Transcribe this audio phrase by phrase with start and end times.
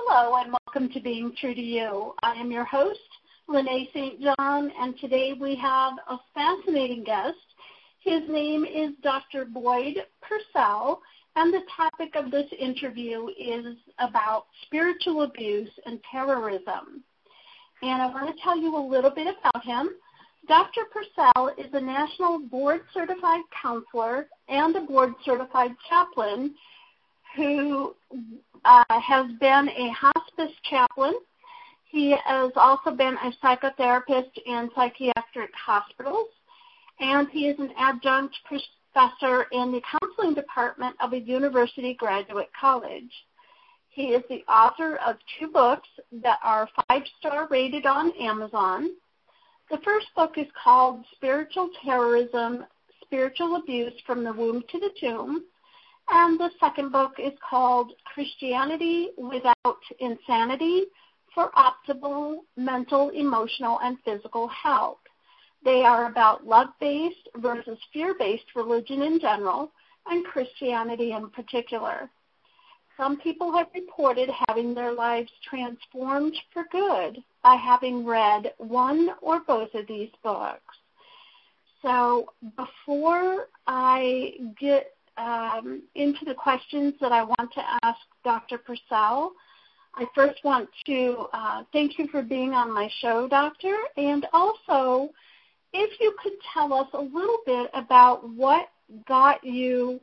[0.00, 2.14] Hello and welcome to Being True to You.
[2.22, 3.00] I am your host,
[3.48, 4.22] Renee St.
[4.22, 7.34] John, and today we have a fascinating guest.
[8.04, 9.44] His name is Dr.
[9.44, 11.02] Boyd Purcell,
[11.34, 17.02] and the topic of this interview is about spiritual abuse and terrorism.
[17.82, 19.90] And I want to tell you a little bit about him.
[20.46, 20.82] Dr.
[20.92, 26.54] Purcell is a national board certified counselor and a board certified chaplain
[27.36, 27.94] who
[28.64, 31.14] uh, has been a hospice chaplain.
[31.84, 36.28] He has also been a psychotherapist in psychiatric hospitals,
[37.00, 43.10] and he is an adjunct professor in the counseling department of a university graduate college.
[43.88, 45.88] He is the author of two books
[46.22, 48.90] that are five star rated on Amazon.
[49.70, 52.64] The first book is called Spiritual Terrorism
[53.02, 55.44] Spiritual Abuse from the Womb to the Tomb
[56.10, 60.86] and the second book is called Christianity Without Insanity
[61.34, 64.98] for Optimal Mental, Emotional, and Physical Health.
[65.64, 69.72] They are about love based versus fear based religion in general
[70.06, 72.08] and Christianity in particular.
[72.96, 79.40] Some people have reported having their lives transformed for good by having read one or
[79.40, 80.76] both of these books.
[81.82, 88.58] So before I get um, into the questions that I want to ask Dr.
[88.58, 89.32] Purcell.
[89.94, 95.10] I first want to uh, thank you for being on my show, Doctor, and also
[95.72, 98.68] if you could tell us a little bit about what
[99.06, 100.00] got you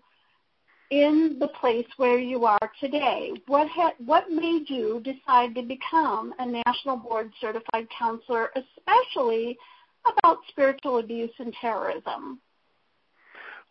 [0.91, 3.31] in the place where you are today.
[3.47, 9.57] What ha- what made you decide to become a national board certified counselor, especially
[10.05, 12.39] about spiritual abuse and terrorism?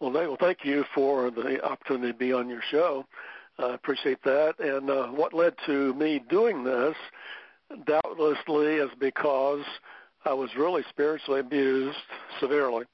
[0.04, 3.06] Well, well, thank you for the opportunity to be on your show.
[3.58, 4.60] I uh, appreciate that.
[4.60, 6.94] And uh, what led to me doing this,
[7.86, 9.64] doubtlessly, is because
[10.26, 11.96] I was really spiritually abused
[12.38, 12.84] severely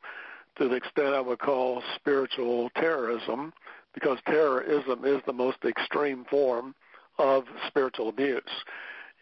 [0.59, 3.53] to the extent I would call spiritual terrorism,
[3.92, 6.77] because terrorism is the most extreme form
[7.19, 8.44] of spiritual abuse.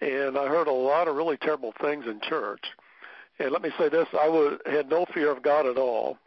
[0.03, 2.65] And I heard a lot of really terrible things in church.
[3.39, 6.19] And let me say this, I was, had no fear of God at all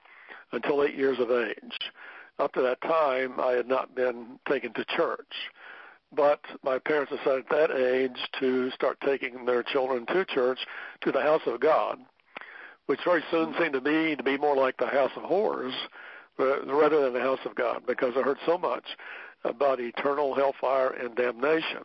[0.52, 1.92] until eight years of age.
[2.40, 5.34] Up to that time, I had not been taken to church.
[6.14, 10.60] But my parents decided at that age to start taking their children to church,
[11.02, 12.00] to the house of God,
[12.88, 15.74] which very soon seemed to me to be more like the house of horrors
[16.40, 18.84] uh, rather than the house of God, because I heard so much
[19.44, 21.84] about eternal hellfire and damnation.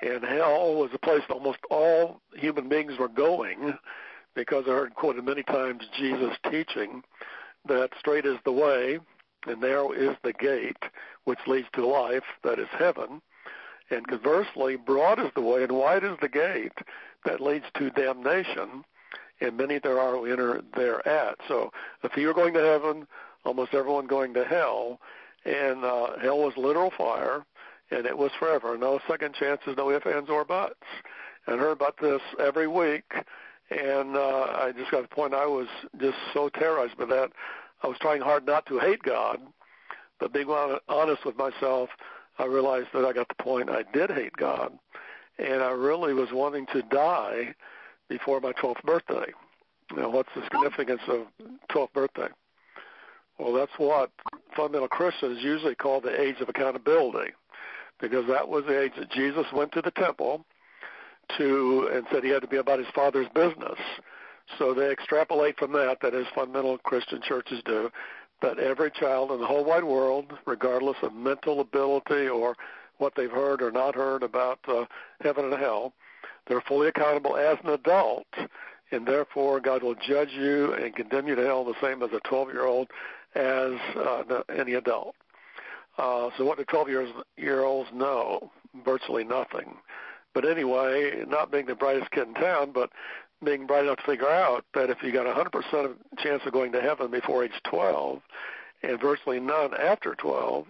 [0.00, 3.76] And hell was a place almost all human beings were going,
[4.34, 7.02] because I heard quoted many times Jesus teaching
[7.66, 8.98] that straight is the way
[9.46, 10.82] and narrow is the gate
[11.24, 13.20] which leads to life, that is heaven.
[13.90, 16.78] And conversely, broad is the way and wide is the gate
[17.24, 18.84] that leads to damnation,
[19.40, 21.36] and many there are who enter thereat.
[21.48, 23.06] So if you're going to heaven,
[23.44, 25.00] almost everyone going to hell,
[25.44, 27.44] and uh, hell was literal fire,
[27.90, 28.78] and it was forever.
[28.78, 30.74] No second chances, no ifs, ands, or buts.
[31.46, 33.12] And I heard about this every week
[33.72, 35.68] and uh, I just got to the point I was
[36.00, 37.30] just so terrorized by that.
[37.82, 39.40] I was trying hard not to hate God,
[40.20, 40.48] but being
[40.88, 41.90] honest with myself,
[42.38, 44.72] I realized that I got the point I did hate God,
[45.38, 47.54] and I really was wanting to die
[48.08, 49.32] before my 12th birthday.
[49.94, 51.26] Know, what's the significance of
[51.70, 52.28] 12th birthday?
[53.38, 54.10] Well, that's what
[54.56, 57.32] fundamental Christians usually call the age of accountability,
[58.00, 60.44] because that was the age that Jesus went to the temple
[61.38, 63.78] to and said he had to be about his father's business.
[64.58, 67.90] So they extrapolate from that, that as fundamental Christian churches do,
[68.42, 72.56] that every child in the whole wide world, regardless of mental ability or
[72.98, 74.84] what they've heard or not heard about uh,
[75.20, 75.92] heaven and hell,
[76.46, 78.26] they're fully accountable as an adult,
[78.90, 82.20] and therefore God will judge you and condemn you to hell the same as a
[82.28, 82.88] 12-year-old
[83.34, 85.14] as uh, any adult.
[85.98, 88.50] Uh, so what do 12-year-olds know?
[88.84, 89.76] Virtually nothing.
[90.34, 92.90] But anyway, not being the brightest kid in town, but
[93.44, 96.72] being bright enough to figure out that if you got a 100% chance of going
[96.72, 98.20] to heaven before age 12
[98.82, 100.66] and virtually none after 12,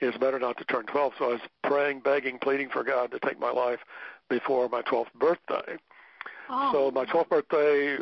[0.00, 1.12] it's better not to turn 12.
[1.18, 3.80] So I was praying, begging, pleading for God to take my life
[4.28, 5.76] before my 12th birthday.
[6.48, 6.70] Oh.
[6.72, 7.98] So my 12th birthday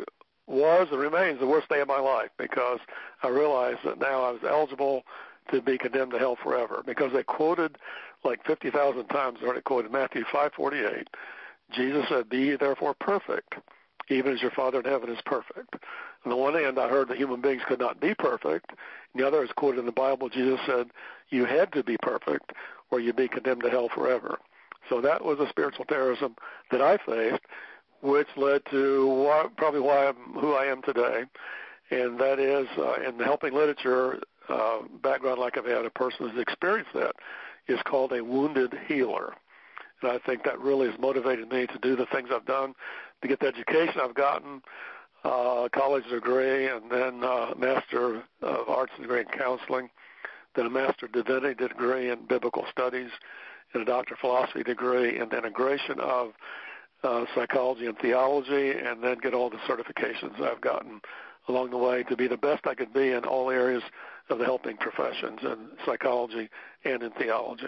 [0.47, 2.79] was and remains the worst day of my life because
[3.23, 5.03] I realized that now I was eligible
[5.51, 7.77] to be condemned to hell forever because they quoted
[8.23, 11.07] like 50,000 times already quoted Matthew 5:48.
[11.71, 13.55] Jesus said, "Be ye therefore perfect,
[14.09, 15.75] even as your Father in heaven is perfect."
[16.25, 18.71] On the one hand, I heard that human beings could not be perfect.
[18.71, 20.29] On the other is quoted in the Bible.
[20.29, 20.91] Jesus said,
[21.29, 22.51] "You had to be perfect,
[22.91, 24.37] or you'd be condemned to hell forever."
[24.89, 26.35] So that was a spiritual terrorism
[26.69, 27.43] that I faced,
[28.01, 31.25] which led to why, probably why I'm who I am today,
[31.89, 36.29] and that is uh, in the helping literature uh, background, like I've had a person
[36.29, 37.15] who's experienced that,
[37.67, 39.33] is called a wounded healer.
[40.01, 42.73] And I think that really has motivated me to do the things I've done,
[43.21, 44.61] to get the education I've gotten,
[45.23, 49.89] uh, college degree, and then uh, Master of Arts degree in counseling,
[50.55, 53.11] then a Master Divinity degree in biblical studies,
[53.73, 56.33] and a Doctor of Philosophy degree in the integration of
[57.03, 61.01] uh, psychology and theology, and then get all the certifications I've gotten
[61.47, 63.83] along the way to be the best I could be in all areas
[64.29, 66.49] of the helping professions in psychology
[66.85, 67.67] and in theology.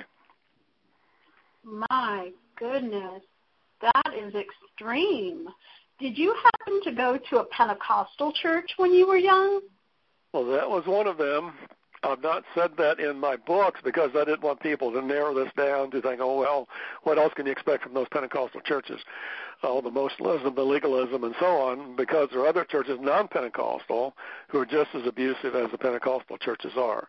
[1.63, 3.21] My goodness,
[3.81, 5.47] that is extreme.
[5.99, 9.61] Did you happen to go to a Pentecostal church when you were young?
[10.33, 11.53] Well, that was one of them.
[12.03, 15.51] I've not said that in my books because I didn't want people to narrow this
[15.55, 16.67] down to think, oh, well,
[17.03, 18.99] what else can you expect from those Pentecostal churches?
[19.65, 24.13] Oh, the emotionalism, the legalism, and so on, because there are other churches, non-Pentecostal,
[24.49, 27.07] who are just as abusive as the Pentecostal churches are.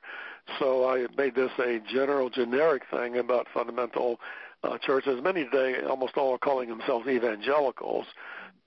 [0.60, 4.20] So I made this a general, generic thing about fundamental
[4.62, 5.20] uh, churches.
[5.20, 8.06] Many today, almost all are calling themselves evangelicals.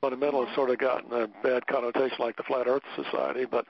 [0.04, 3.66] Fundamentalists sort of gotten a bad connotation like the Flat Earth Society, but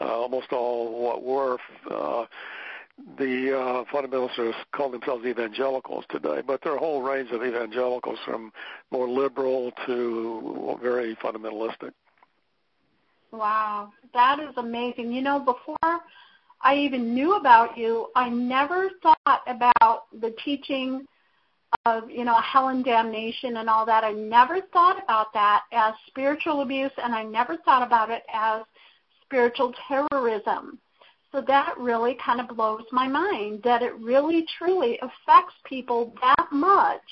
[0.00, 1.58] uh, almost all what were
[1.90, 2.24] uh,
[3.18, 8.18] the uh, fundamentalists call themselves evangelicals today, but there are a whole range of evangelicals
[8.24, 8.52] from
[8.90, 11.92] more liberal to very fundamentalistic.
[13.32, 15.12] Wow, that is amazing.
[15.12, 16.00] You know, before
[16.62, 21.06] I even knew about you, I never thought about the teaching
[21.86, 24.04] of, you know, hell and damnation and all that.
[24.04, 28.62] I never thought about that as spiritual abuse and I never thought about it as
[29.22, 30.78] spiritual terrorism.
[31.32, 36.48] So that really kind of blows my mind that it really truly affects people that
[36.50, 37.02] much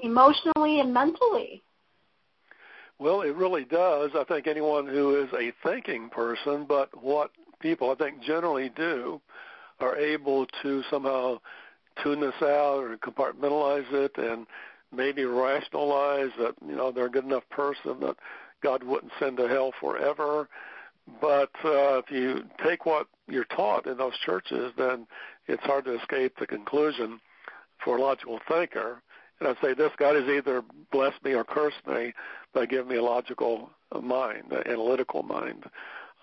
[0.00, 1.62] emotionally and mentally.
[2.98, 4.10] Well, it really does.
[4.16, 7.30] I think anyone who is a thinking person, but what
[7.60, 9.20] people I think generally do
[9.78, 11.38] are able to somehow
[12.02, 14.46] tune this out or compartmentalize it and
[14.92, 18.16] maybe rationalize that, you know, they're a good enough person that
[18.62, 20.48] God wouldn't send to hell forever
[21.20, 25.06] but uh, if you take what you're taught in those churches, then
[25.46, 27.20] it's hard to escape the conclusion
[27.84, 29.02] for a logical thinker.
[29.40, 30.62] And I'd say this God has either
[30.92, 32.12] blessed me or cursed me
[32.52, 33.70] by giving me a logical
[34.02, 35.64] mind, an analytical mind.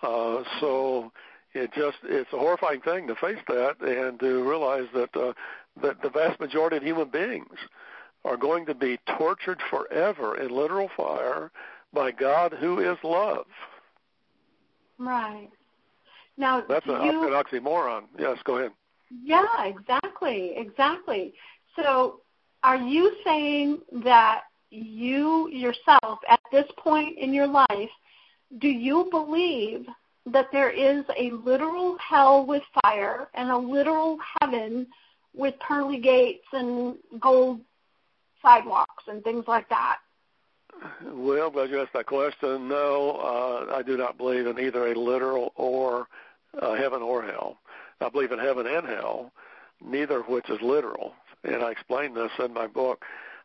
[0.02, 1.12] Uh, so
[1.54, 5.34] it just it's a horrifying thing to face that and to realize that uh,
[5.82, 7.58] that the vast majority of human beings
[8.26, 11.52] are going to be tortured forever in literal fire
[11.94, 13.46] by God who is love.
[14.98, 15.50] Right.
[16.38, 18.04] Now, that's, a, you, an oxymoron.
[18.18, 18.72] Yes, go ahead.
[19.24, 21.34] Yeah, exactly, exactly.
[21.76, 22.22] So,
[22.64, 27.90] are you saying that you yourself, at this point in your life,
[28.60, 29.86] do you believe
[30.26, 34.88] that there is a literal hell with fire and a literal heaven
[35.34, 37.62] with pearly gates and gold
[38.42, 39.98] sidewalks and things like that?
[41.04, 42.68] Well, glad you asked that question.
[42.68, 46.08] No, uh, I do not believe in either a literal or
[46.62, 47.58] uh, heaven or hell.
[48.02, 49.32] I believe in heaven and hell,
[49.84, 51.14] neither of which is literal.
[51.44, 53.04] And I explain this in my book,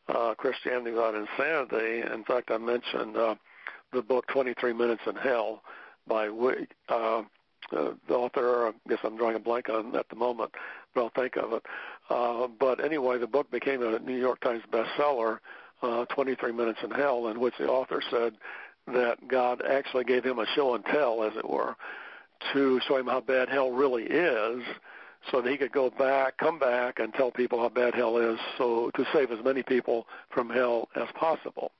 [0.08, 2.02] uh, Christianity Without Insanity.
[2.12, 3.34] In fact, I mentioned uh,
[3.92, 5.62] the book 23 Minutes in Hell
[6.06, 7.22] by uh, uh,
[7.70, 8.68] the author.
[8.68, 10.52] I guess I'm drawing a blank on at the moment,
[10.94, 11.62] but I'll think of it.
[12.08, 15.38] Uh, but anyway, the book became a New York Times bestseller
[15.82, 18.34] uh, 23 Minutes in Hell, in which the author said
[18.86, 21.76] that God actually gave him a show and tell, as it were,
[22.52, 24.62] to show him how bad hell really is,
[25.30, 28.38] so that he could go back, come back, and tell people how bad hell is,
[28.56, 31.72] so to save as many people from hell as possible.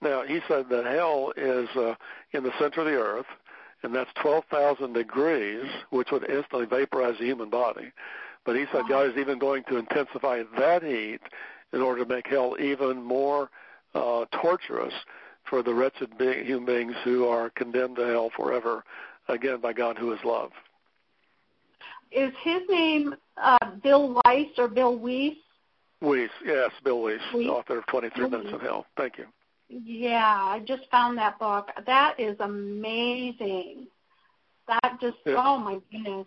[0.00, 1.94] Now, he said that hell is uh,
[2.32, 3.26] in the center of the earth,
[3.82, 7.90] and that's 12,000 degrees, which would instantly vaporize the human body.
[8.44, 11.20] But he said God is even going to intensify that heat
[11.72, 13.50] in order to make hell even more
[13.94, 14.94] uh, torturous
[15.48, 18.84] for the wretched be- human beings who are condemned to hell forever,
[19.28, 20.50] again, by God who is love.
[22.10, 25.36] Is his name uh, Bill Weiss or Bill Weiss?
[26.00, 27.48] Weiss, yes, Bill Weiss, Weiss?
[27.48, 28.86] author of 23 Minutes of Hell.
[28.96, 29.26] Thank you.
[29.68, 31.68] Yeah, I just found that book.
[31.86, 33.86] That is amazing.
[34.66, 35.34] That just, yeah.
[35.36, 36.26] oh my goodness.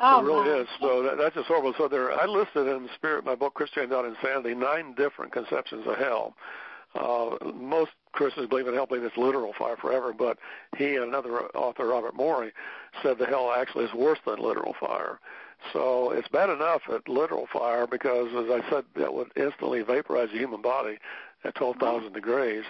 [0.00, 0.68] Oh, it really is.
[0.80, 1.74] So that, that's just horrible.
[1.76, 5.96] So there, I listed in spirit my book Christianity Not Insanity nine different conceptions of
[5.96, 6.34] hell.
[6.94, 10.38] Uh, most Christians believe in hell, believe it's literal fire forever, but
[10.76, 12.52] he and another author, Robert Morey,
[13.02, 15.20] said the hell actually is worse than literal fire.
[15.72, 20.30] So it's bad enough at literal fire because, as I said, that would instantly vaporize
[20.32, 20.98] the human body
[21.44, 22.64] at 12,000 degrees.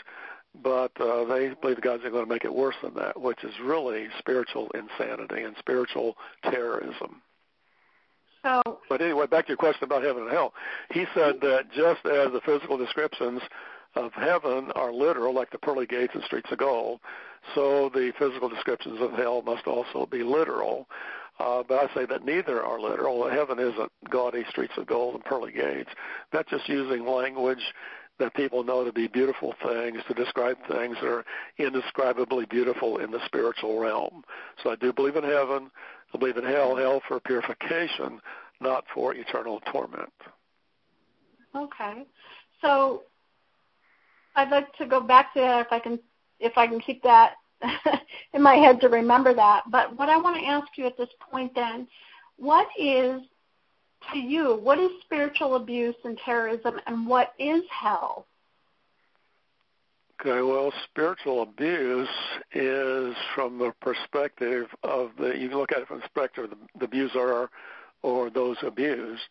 [0.63, 4.09] But uh, they believe God's going to make it worse than that, which is really
[4.19, 7.23] spiritual insanity and spiritual terrorism.
[8.43, 10.55] So, but anyway, back to your question about heaven and hell.
[10.93, 13.43] He said that just as the physical descriptions
[13.95, 17.01] of heaven are literal, like the pearly gates and streets of gold,
[17.55, 20.89] so the physical descriptions of hell must also be literal.
[21.39, 23.29] Uh, but I say that neither are literal.
[23.29, 25.89] Heaven isn't gaudy streets of gold and pearly gates.
[26.33, 27.63] That's just using language
[28.21, 31.25] that people know to be beautiful things, to describe things that are
[31.59, 34.23] indescribably beautiful in the spiritual realm.
[34.63, 35.71] So I do believe in heaven.
[36.15, 38.21] I believe in hell, hell for purification,
[38.61, 40.13] not for eternal torment.
[41.57, 42.05] Okay.
[42.61, 43.03] So
[44.37, 45.99] I'd like to go back to that if I can
[46.39, 47.35] if I can keep that
[48.33, 49.65] in my head to remember that.
[49.71, 51.87] But what I want to ask you at this point then,
[52.37, 53.21] what is
[54.13, 58.27] to you, what is spiritual abuse and terrorism and what is hell?
[60.21, 62.09] Okay, well, spiritual abuse
[62.53, 66.51] is from the perspective of the, you can look at it from the perspective of
[66.51, 67.49] the, the abuser
[68.03, 69.23] or those abused.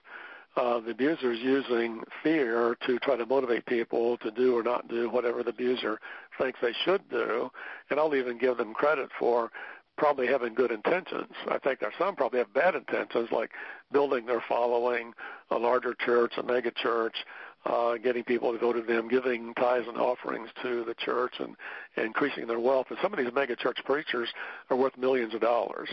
[0.57, 4.87] Uh, the abuser is using fear to try to motivate people to do or not
[4.87, 5.99] do whatever the abuser
[6.39, 7.51] thinks they should do.
[7.89, 9.51] And I'll even give them credit for
[9.99, 11.33] probably having good intentions.
[11.47, 13.51] I think there are some probably have bad intentions, like
[13.91, 15.13] building their following,
[15.51, 17.17] a larger church, a mega church,
[17.65, 21.55] uh, getting people to go to them, giving tithes and offerings to the church, and,
[21.97, 22.87] and increasing their wealth.
[22.89, 24.29] And some of these mega church preachers
[24.69, 25.89] are worth millions of dollars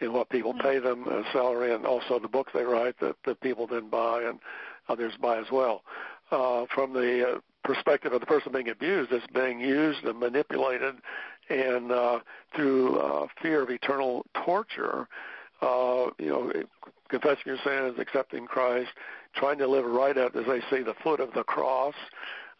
[0.00, 0.66] in what people mm-hmm.
[0.66, 4.22] pay them as salary, and also the books they write that, that people then buy
[4.22, 4.38] and
[4.88, 5.82] others buy as well.
[6.30, 10.94] Uh, from the uh, perspective of the person being abused, it's being used and manipulated,
[11.50, 12.20] and uh,
[12.54, 15.08] through uh, fear of eternal torture.
[15.60, 16.52] Uh, you know,
[17.08, 18.90] confessing your sins, accepting Christ,
[19.34, 21.94] trying to live right at, as they say, the foot of the cross,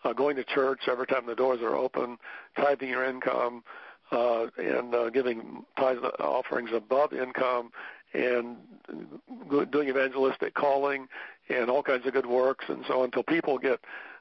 [0.05, 2.19] uh, going to church every time the doors are open,
[2.57, 3.63] tithing your income,
[4.11, 7.71] uh, and uh, giving tithes offerings above income,
[8.15, 8.57] and
[9.71, 11.07] doing evangelistic calling
[11.51, 13.81] and all kinds of good works, and so on, until people get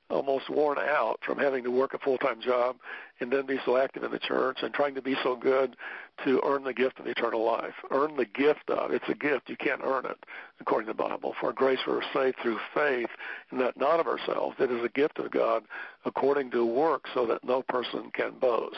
[0.09, 2.77] almost worn out from having to work a full-time job
[3.19, 5.75] and then be so active in the church and trying to be so good
[6.23, 7.73] to earn the gift of eternal life.
[7.91, 9.49] Earn the gift of it's a gift.
[9.49, 10.17] You can't earn it,
[10.59, 11.35] according to the Bible.
[11.39, 13.09] For grace we are saved through faith,
[13.51, 14.55] and that not of ourselves.
[14.59, 15.63] It is a gift of God
[16.05, 18.77] according to work, so that no person can boast.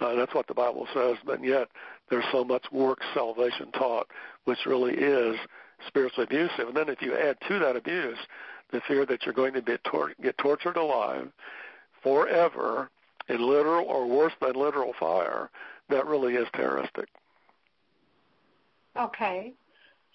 [0.00, 1.16] Uh, that's what the Bible says.
[1.24, 1.68] But yet
[2.10, 4.08] there's so much work salvation taught,
[4.44, 5.36] which really is
[5.86, 6.68] spiritually abusive.
[6.68, 8.18] And then if you add to that abuse
[8.72, 11.28] the fear that you're going to be tor- get tortured alive
[12.02, 12.90] forever
[13.28, 15.50] in literal or worse than literal fire,
[15.88, 17.08] that really is terroristic.
[18.96, 19.52] Okay.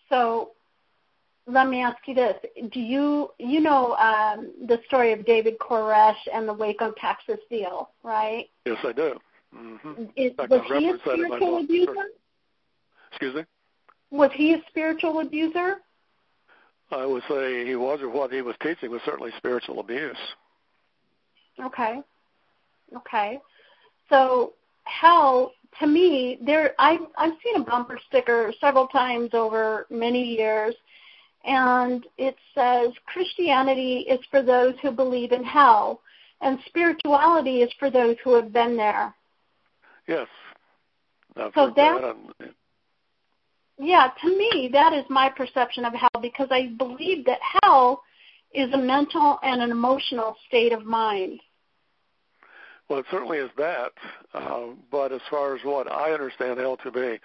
[0.10, 0.52] So
[1.48, 2.36] let me ask you this.
[2.72, 7.90] Do you you know um, the story of David Koresh and the Waco, Texas deal,
[8.04, 8.50] right?
[8.66, 9.20] Yes, I do.
[9.56, 10.04] Mm-hmm.
[10.16, 11.94] Is, was he a spiritual abuser?
[13.12, 13.44] Excuse me?
[14.12, 15.78] Was he a spiritual abuser?
[16.92, 20.18] I would say he was, or what he was teaching was certainly spiritual abuse.
[21.60, 22.02] Okay.
[22.96, 23.40] Okay.
[24.10, 30.24] So hell, to me there I I've seen a bumper sticker several times over many
[30.24, 30.76] years
[31.44, 36.02] and it says Christianity is for those who believe in hell
[36.42, 39.14] and spirituality is for those who have been there.
[40.08, 40.28] Yes.
[41.36, 42.54] I've so that, that
[43.78, 48.02] yeah, to me, that is my perception of hell because I believe that hell
[48.54, 51.42] is a mental and an emotional state of mind.
[52.90, 53.92] Well, it certainly is that.
[54.34, 57.20] Uh, but as far as what I understand hell to be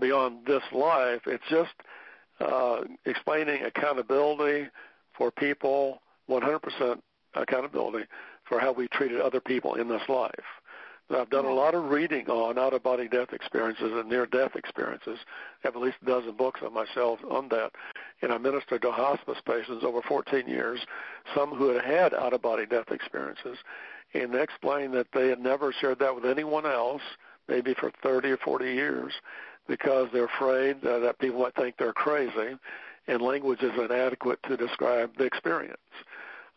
[0.00, 1.72] beyond this life, it's just
[2.40, 4.68] uh, explaining accountability
[5.16, 7.00] for people, 100%
[7.34, 8.04] accountability
[8.44, 10.32] for how we treated other people in this life.
[11.08, 14.56] I've done a lot of reading on out of body death experiences and near death
[14.56, 15.18] experiences.
[15.62, 17.72] I have at least a dozen books on myself on that.
[18.22, 20.80] And I ministered to hospice patients over 14 years,
[21.34, 23.58] some who had had out of body death experiences.
[24.14, 27.02] And explained that they had never shared that with anyone else,
[27.48, 29.12] maybe for 30 or 40 years,
[29.68, 32.56] because they're afraid that people might think they're crazy
[33.08, 35.76] and language is inadequate to describe the experience.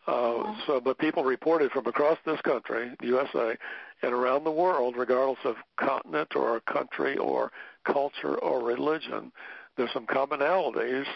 [0.06, 3.56] Uh, so, but people reported from across this country, USA,
[4.02, 7.52] and around the world, regardless of continent or country or
[7.84, 9.32] culture or religion,
[9.76, 11.06] there's some commonalities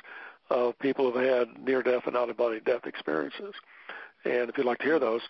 [0.50, 3.54] of people who've had near-death and out-of-body death experiences.
[4.24, 5.22] And if you'd like to hear those,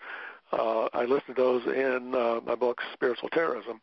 [0.51, 3.81] uh, I listed those in uh, my book, Spiritual Terrorism,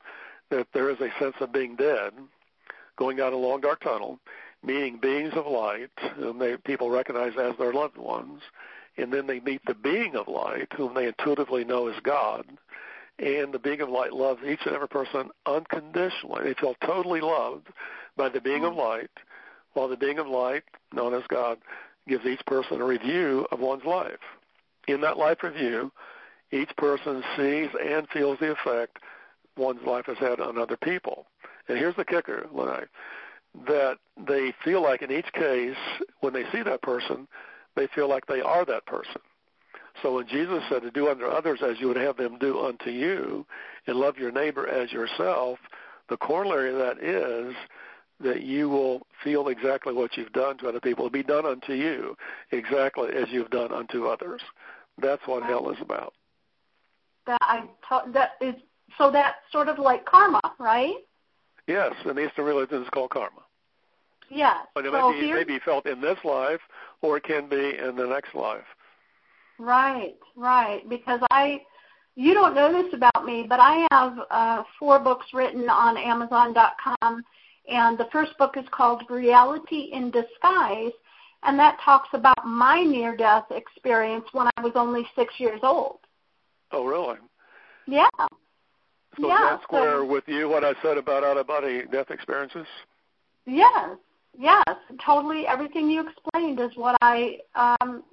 [0.51, 2.13] that there is a sense of being dead,
[2.97, 4.19] going down a long dark tunnel,
[4.63, 8.43] meeting beings of light, whom they, people recognize as their loved ones,
[8.97, 12.47] and then they meet the being of light, whom they intuitively know as God,
[13.19, 16.45] and the being of light loves each and every person unconditionally.
[16.45, 17.69] They feel totally loved
[18.17, 19.11] by the being of light,
[19.75, 21.59] while the being of light, known as God,
[22.09, 24.19] gives each person a review of one's life.
[24.89, 25.93] In that life review,
[26.51, 28.99] each person sees and feels the effect
[29.57, 31.27] one's life has had on other people.
[31.69, 32.85] And here's the kicker, Renee,
[33.67, 35.77] that they feel like in each case,
[36.21, 37.29] when they see that person,
[37.77, 39.21] they feel like they are that person.
[40.01, 42.91] So when Jesus said to do unto others as you would have them do unto
[42.91, 43.47] you,
[43.87, 45.59] and love your neighbor as yourself,
[46.09, 47.55] the corollary of that is
[48.21, 51.07] that you will feel exactly what you've done to other people.
[51.07, 52.17] It'll be done unto you
[52.53, 54.41] exactly as you've done unto others.
[54.99, 56.15] That's what hell is about.
[57.27, 58.55] That I ta- that is
[58.99, 60.97] so that's sort of like karma, right?
[61.67, 63.43] Yes, in Eastern religion it's called karma.
[64.29, 64.57] Yes.
[64.75, 66.61] But it so may, be, it may be felt in this life,
[67.01, 68.65] or it can be in the next life.
[69.59, 70.89] Right, right.
[70.89, 71.61] Because I,
[72.15, 77.23] you don't know this about me, but I have uh, four books written on Amazon.com,
[77.69, 80.93] and the first book is called Reality in Disguise,
[81.45, 85.99] and that talks about my near-death experience when I was only six years old.
[86.71, 87.19] Oh, really?
[87.87, 88.09] Yeah.
[88.19, 92.67] So yeah, that's square so, with you what I said about out-of-body death experiences?
[93.45, 93.91] Yes,
[94.39, 94.65] yes,
[95.05, 95.47] totally.
[95.47, 98.05] Everything you explained is what I um,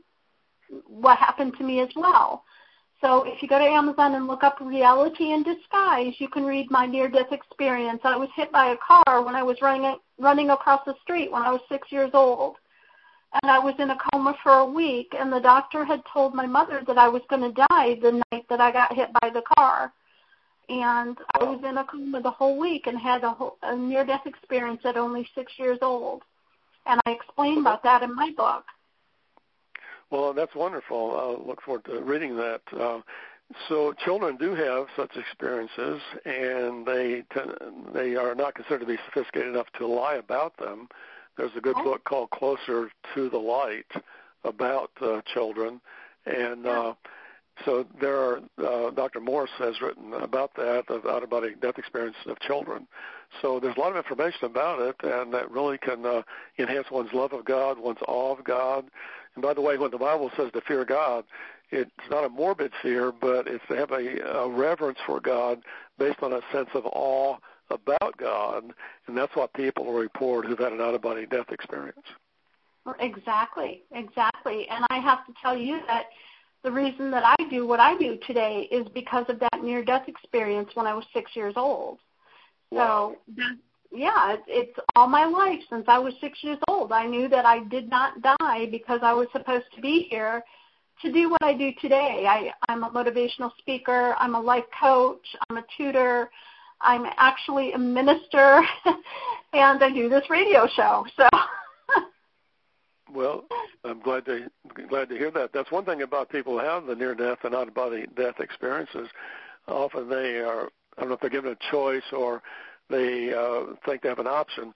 [0.87, 2.43] what happened to me as well.
[3.01, 6.69] So if you go to Amazon and look up Reality in Disguise, you can read
[6.69, 8.01] my near-death experience.
[8.03, 11.41] I was hit by a car when I was running running across the street when
[11.41, 12.57] I was six years old,
[13.41, 15.15] and I was in a coma for a week.
[15.17, 18.45] And the doctor had told my mother that I was going to die the night
[18.49, 19.93] that I got hit by the car.
[20.67, 24.25] And I was in a coma the whole week and had a, whole, a near-death
[24.25, 26.21] experience at only six years old.
[26.85, 28.65] And I explain about that in my book.
[30.11, 31.39] Well, that's wonderful.
[31.43, 32.61] I look forward to reading that.
[32.77, 33.01] Uh,
[33.67, 37.39] so children do have such experiences, and they t-
[37.93, 40.87] they are not considered to be sophisticated enough to lie about them.
[41.37, 43.91] There's a good book called Closer to the Light
[44.43, 45.81] about uh, children,
[46.25, 46.93] and uh,
[47.65, 48.41] so there are.
[48.57, 49.19] Uh, Dr.
[49.19, 52.87] Morse has written about that of out of body death experience of children.
[53.41, 56.21] So there's a lot of information about it, and that really can uh,
[56.57, 58.85] enhance one's love of God, one's awe of God,
[59.39, 61.23] and by the way, when the Bible says to fear God,
[61.71, 65.61] it's not a morbid fear, but it's to have a, a reverence for God
[65.97, 67.37] based on a sense of awe
[67.69, 68.65] about God,
[69.07, 72.05] and that's what people report who've had an out-of-body death experience.
[72.99, 74.67] Exactly, exactly.
[74.69, 76.07] And I have to tell you that
[76.65, 80.71] the reason that I do what I do today is because of that near-death experience
[80.73, 81.99] when I was six years old.
[82.71, 83.15] Wow.
[83.27, 83.43] So
[83.91, 86.91] yeah, it's, it's all my life since I was six years old.
[86.91, 90.43] I knew that I did not die because I was supposed to be here
[91.01, 92.25] to do what I do today.
[92.27, 94.15] I, I'm a motivational speaker.
[94.19, 95.25] I'm a life coach.
[95.49, 96.29] I'm a tutor.
[96.81, 98.61] I'm actually a minister,
[99.53, 101.05] and I do this radio show.
[101.17, 101.27] So.
[103.13, 103.45] well,
[103.83, 104.49] I'm glad to
[104.87, 105.51] glad to hear that.
[105.53, 108.39] That's one thing about people who have the near death and out of body death
[108.39, 109.09] experiences.
[109.67, 112.41] Often they are I don't know if they're given a choice or
[112.89, 114.73] they uh, think they have an option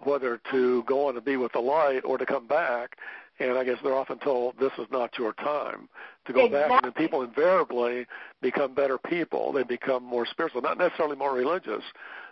[0.00, 2.96] whether to go on to be with the light or to come back.
[3.40, 5.88] And I guess they're often told this is not your time
[6.26, 6.68] to go exactly.
[6.68, 6.84] back.
[6.84, 8.06] And then people invariably
[8.40, 9.52] become better people.
[9.52, 11.82] They become more spiritual, not necessarily more religious,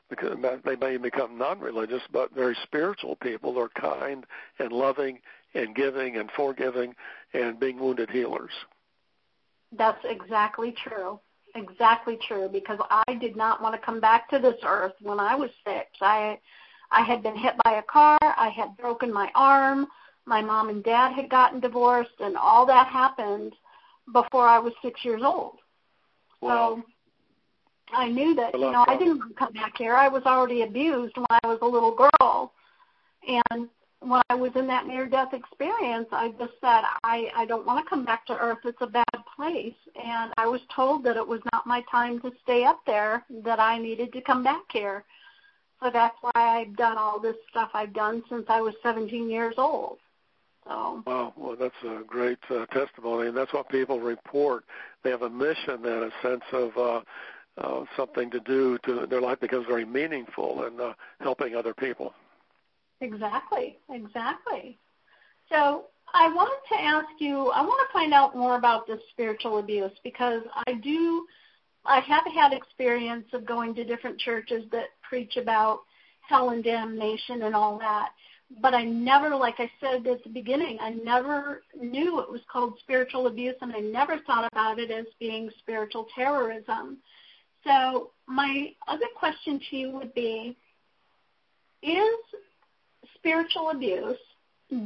[0.09, 3.55] because they may become non-religious, but very spiritual people.
[3.55, 4.25] They're kind
[4.59, 5.19] and loving
[5.55, 6.95] and giving and forgiving
[7.35, 8.53] and being wounded healers.
[9.77, 11.19] That's exactly true
[11.55, 15.35] exactly true because I did not want to come back to this earth when I
[15.35, 15.87] was six.
[16.01, 16.39] I
[16.91, 19.87] I had been hit by a car, I had broken my arm,
[20.27, 23.55] my mom and dad had gotten divorced and all that happened
[24.13, 25.59] before I was 6 years old.
[26.43, 26.83] Wow.
[26.83, 29.95] So I knew that, you know, I didn't want to come back here.
[29.95, 32.53] I was already abused when I was a little girl.
[33.27, 33.69] And
[34.01, 37.85] when I was in that near death experience, I just said, I, I don't want
[37.85, 38.59] to come back to Earth.
[38.65, 39.75] It's a bad place.
[40.03, 43.61] And I was told that it was not my time to stay up there, that
[43.61, 45.05] I needed to come back here.
[45.83, 49.55] So that's why I've done all this stuff I've done since I was 17 years
[49.59, 49.99] old.
[50.65, 51.03] So.
[51.07, 54.65] Wow, well, that's a great uh, testimony, and that's what people report.
[55.03, 57.01] They have a mission and a sense of uh,
[57.59, 62.15] uh, something to do to their life becomes very meaningful and uh, helping other people.
[63.01, 64.79] Exactly, exactly.
[65.51, 69.59] So I wanted to ask you, I want to find out more about this spiritual
[69.59, 71.27] abuse because I do,
[71.87, 75.81] I have had experience of going to different churches that preach about
[76.29, 78.11] hell and damnation and all that.
[78.61, 82.75] But I never, like I said at the beginning, I never knew it was called
[82.81, 86.99] spiritual abuse and I never thought about it as being spiritual terrorism.
[87.65, 90.57] So my other question to you would be,
[91.83, 92.17] is
[93.17, 94.19] spiritual abuse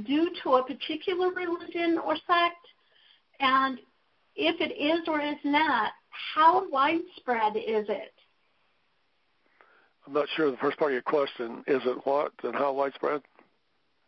[0.07, 2.67] due to a particular religion or sect?
[3.41, 3.79] And
[4.35, 5.93] if it is or is not,
[6.35, 8.13] how widespread is it?
[10.07, 11.65] I'm not sure the first part of your question.
[11.67, 13.23] Is it what and how widespread?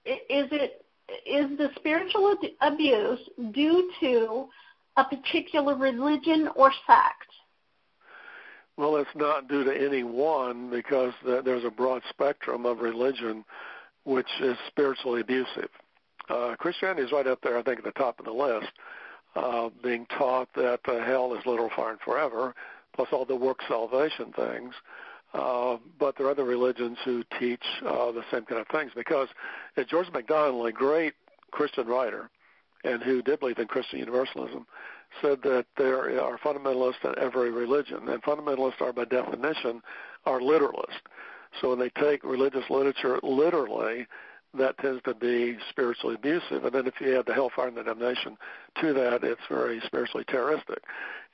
[0.04, 0.84] Is it
[1.26, 3.18] is the spiritual abuse
[3.52, 4.48] due to
[4.96, 7.28] a particular religion or sect?
[8.76, 13.44] Well, it's not due to any one because there's a broad spectrum of religion
[14.08, 15.68] which is spiritually abusive.
[16.30, 18.72] Uh, Christianity is right up there, I think, at the top of the list,
[19.36, 22.54] uh, being taught that uh, hell is literal fire and forever,
[22.94, 24.74] plus all the work salvation things.
[25.34, 29.28] Uh, but there are other religions who teach uh, the same kind of things because
[29.76, 31.12] uh, George MacDonald, a great
[31.50, 32.30] Christian writer,
[32.84, 34.66] and who did believe in Christian universalism,
[35.20, 39.82] said that there are fundamentalists in every religion, and fundamentalists are by definition
[40.24, 41.00] are literalists.
[41.60, 44.06] So when they take religious literature literally,
[44.54, 46.64] that tends to be spiritually abusive.
[46.64, 48.36] And then if you add the hellfire and the damnation
[48.80, 50.82] to that, it's very spiritually terroristic.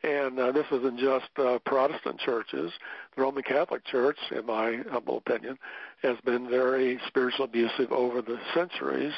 [0.03, 2.72] And uh, this isn't just uh, Protestant churches.
[3.14, 5.59] The Roman Catholic Church, in my humble opinion,
[6.03, 9.12] has been very spiritually abusive over the centuries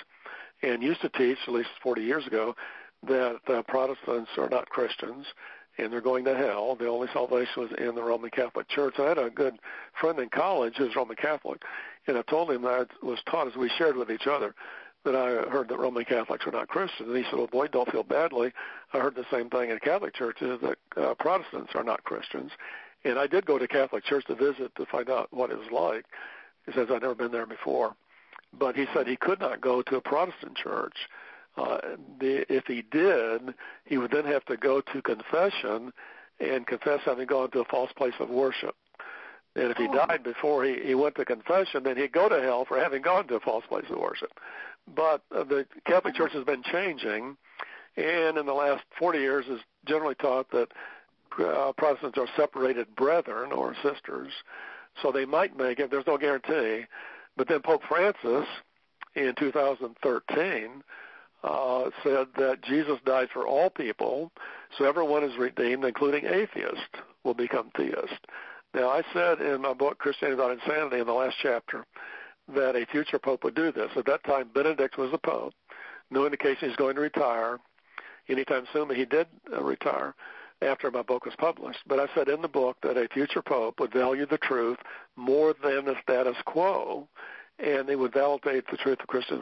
[0.62, 2.54] and used to teach, at least 40 years ago,
[3.06, 5.26] that uh, Protestants are not Christians
[5.78, 6.74] and they're going to hell.
[6.74, 8.94] The only salvation was in the Roman Catholic Church.
[8.98, 9.58] I had a good
[10.00, 11.62] friend in college who's Roman Catholic,
[12.06, 14.54] and I told him that I was taught as we shared with each other
[15.04, 17.08] that I heard that Roman Catholics were not Christians.
[17.08, 18.52] And he said, "Well, boy, don't feel badly.
[18.92, 22.50] I heard the same thing in Catholic churches that uh, Protestants are not Christians."
[23.04, 25.70] And I did go to Catholic church to visit to find out what it was
[25.70, 26.06] like.
[26.66, 27.94] He says I'd never been there before,
[28.52, 30.96] but he said he could not go to a Protestant church
[31.56, 31.78] uh,
[32.20, 35.92] the, if he did, he would then have to go to confession
[36.38, 38.74] and confess having gone to a false place of worship.
[39.54, 40.06] And if he oh.
[40.06, 43.26] died before he, he went to confession, then he'd go to hell for having gone
[43.28, 44.32] to a false place of worship.
[44.94, 47.36] But uh, the Catholic Church has been changing,
[47.96, 50.68] and in the last 40 years has generally taught that
[51.42, 54.32] uh, Protestants are separated brethren or sisters,
[55.02, 55.90] so they might make it.
[55.90, 56.84] There's no guarantee.
[57.36, 58.46] But then Pope Francis
[59.14, 60.82] in 2013
[61.46, 64.32] uh, said that Jesus died for all people,
[64.76, 66.82] so everyone is redeemed, including atheists,
[67.24, 68.18] will become theists.
[68.74, 71.86] Now, I said in my book, Christianity Without Insanity, in the last chapter,
[72.52, 73.90] that a future pope would do this.
[73.96, 75.54] At that time, Benedict was the pope.
[76.10, 77.58] No indication he's going to retire
[78.28, 80.14] anytime soon, but he did uh, retire
[80.62, 81.80] after my book was published.
[81.86, 84.78] But I said in the book that a future pope would value the truth
[85.14, 87.08] more than the status quo
[87.58, 89.40] and they would validate the truth of Christian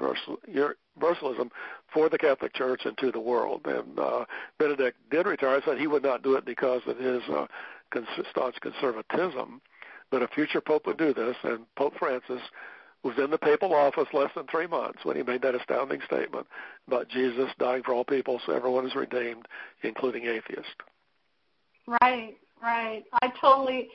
[0.97, 1.51] universalism
[1.93, 3.63] for the Catholic Church and to the world.
[3.65, 4.25] And uh,
[4.59, 5.61] Benedict did retire.
[5.65, 7.47] Said he would not do it because of his uh,
[8.31, 9.61] staunch conservatism,
[10.11, 12.41] but a future pope would do this, and Pope Francis
[13.03, 16.47] was in the papal office less than three months when he made that astounding statement
[16.87, 19.47] about Jesus dying for all people so everyone is redeemed,
[19.83, 20.73] including atheists.
[21.87, 23.05] Right, right.
[23.21, 23.89] I totally,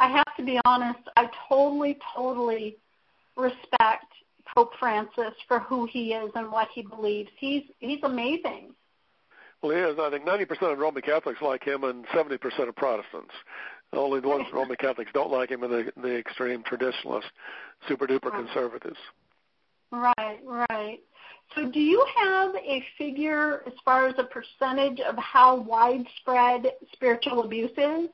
[0.00, 2.76] I have to be honest, I totally, totally
[3.36, 4.06] respect
[4.54, 7.30] Pope Francis for who he is and what he believes.
[7.38, 8.74] He's he's amazing.
[9.62, 9.98] Well, he is.
[9.98, 13.32] I think 90% of Roman Catholics like him, and 70% of Protestants.
[13.92, 17.24] Only the ones Roman Catholics don't like him are the, the extreme traditionalist,
[17.88, 18.44] super duper right.
[18.44, 18.98] conservatives.
[19.90, 20.98] Right, right.
[21.54, 27.44] So, do you have a figure as far as a percentage of how widespread spiritual
[27.44, 28.10] abuse is?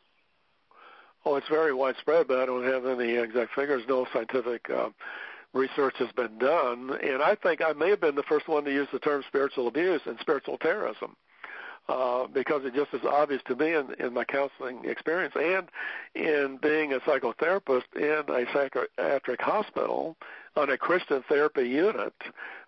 [1.24, 3.82] Oh, it's very widespread, but I don't have any exact figures.
[3.88, 4.90] No scientific uh,
[5.52, 8.72] research has been done, and I think I may have been the first one to
[8.72, 11.16] use the term spiritual abuse and spiritual terrorism.
[11.88, 15.68] Uh, because it just is obvious to me in, in my counseling experience and
[16.14, 20.16] in being a psychotherapist in a psychiatric hospital
[20.54, 22.14] on a Christian therapy unit.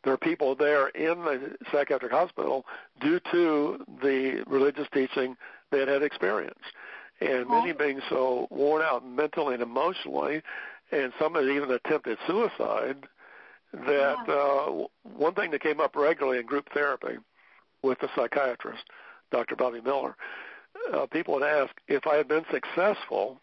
[0.02, 2.66] There are people there in the psychiatric hospital
[3.00, 5.36] due to the religious teaching
[5.70, 6.58] they had experienced
[7.20, 10.42] and many being so worn out mentally and emotionally,
[10.92, 13.06] and some had even attempted suicide.
[13.72, 14.32] That yeah.
[14.32, 17.18] uh, one thing that came up regularly in group therapy
[17.82, 18.84] with the psychiatrist,
[19.32, 19.56] Dr.
[19.56, 20.16] Bobby Miller,
[20.92, 23.40] uh, people would ask if I had been successful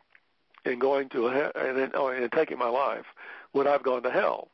[0.65, 3.05] in going to and in, oh, in taking my life,
[3.53, 4.49] would I have gone to hell?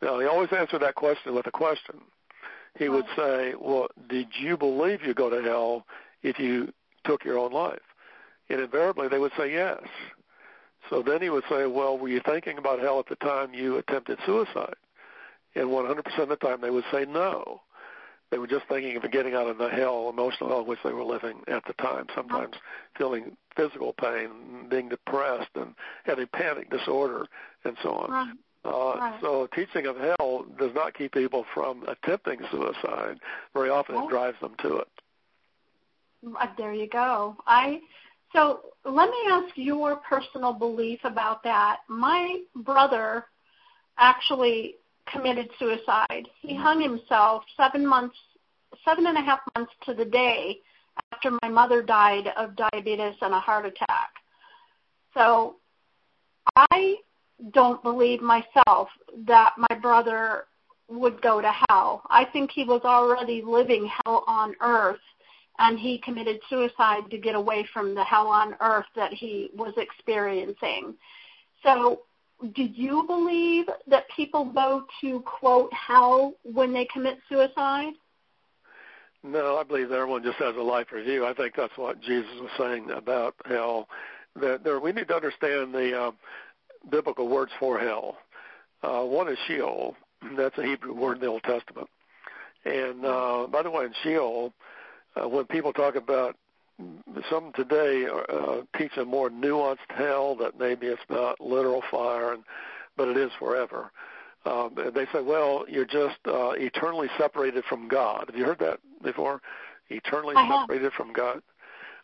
[0.00, 2.00] Now he always answered that question with a question.
[2.78, 5.86] he would say, "Well, did you believe you'd go to hell
[6.22, 6.72] if you
[7.04, 7.82] took your own life?"
[8.48, 9.82] And invariably they would say yes.
[10.90, 13.76] So then he would say, "Well, were you thinking about hell at the time you
[13.76, 14.76] attempted suicide?"
[15.54, 17.62] And 100% of the time they would say no.
[18.30, 20.92] They were just thinking of getting out of the hell, emotional hell in which they
[20.92, 22.06] were living at the time.
[22.14, 22.56] Sometimes
[22.96, 27.26] feeling physical pain, being depressed, and having panic disorder,
[27.64, 28.10] and so on.
[28.10, 28.34] Right.
[28.64, 29.20] Uh, Right.
[29.20, 33.20] So teaching of hell does not keep people from attempting suicide.
[33.52, 34.04] Very often Right.
[34.04, 34.88] it drives them to it.
[36.36, 37.36] Uh, There you go.
[37.46, 37.82] I
[38.34, 41.78] so let me ask your personal belief about that.
[41.88, 43.24] My brother
[43.98, 44.74] actually
[45.10, 46.26] committed suicide.
[46.40, 46.62] He mm-hmm.
[46.62, 48.16] hung himself seven months,
[48.84, 50.58] seven and a half months to the day
[51.12, 54.10] after my mother died of diabetes and a heart attack.
[55.14, 55.56] So
[56.56, 56.96] I
[57.52, 58.88] don't believe myself
[59.26, 60.44] that my brother
[60.88, 62.02] would go to hell.
[62.10, 65.00] I think he was already living hell on earth
[65.58, 69.72] and he committed suicide to get away from the hell on earth that he was
[69.76, 70.94] experiencing.
[71.62, 72.00] So,
[72.54, 77.92] do you believe that people go to quote hell when they commit suicide?
[79.22, 81.24] No, I believe that everyone just has a life review.
[81.24, 83.88] I think that's what Jesus was saying about hell.
[84.36, 86.10] That there, we need to understand the uh,
[86.90, 88.18] biblical words for hell.
[88.82, 89.96] Uh, one is Sheol.
[90.36, 91.88] That's a Hebrew word in the Old Testament.
[92.66, 94.52] And uh, by the way, in Sheol,
[95.16, 96.36] uh, when people talk about
[97.30, 102.42] some today uh, teach a more nuanced hell that maybe it's not literal fire, and,
[102.96, 103.92] but it is forever.
[104.44, 108.24] Um, they say, well, you're just uh, eternally separated from God.
[108.26, 109.40] Have you heard that before?
[109.88, 111.40] Eternally separated from God.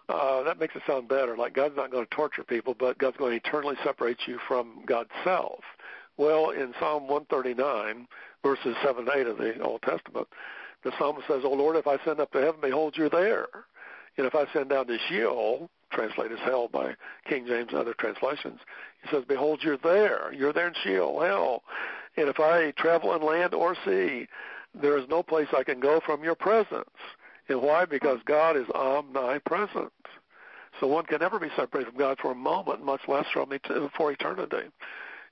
[0.08, 1.36] Uh, that makes it sound better.
[1.36, 4.82] Like God's not going to torture people, but God's going to eternally separate you from
[4.86, 5.60] God's self.
[6.16, 8.08] Well, in Psalm 139,
[8.42, 10.26] verses 7 and 8 of the Old Testament,
[10.82, 13.48] the psalmist says, "Oh Lord, if I send up to heaven, behold, you're there,
[14.16, 16.94] and if I send down to Sheol, translated as hell by
[17.28, 18.60] King James and other translations,
[19.02, 21.62] he says, behold, you're there, you're there in Sheol, hell,
[22.16, 24.28] and if I travel in land or sea,
[24.74, 26.90] there is no place I can go from your presence."
[27.48, 27.84] And why?
[27.84, 29.92] Because God is omnipresent.
[30.78, 33.92] So one can never be separated from God for a moment, much less from et-
[33.96, 34.70] for eternity.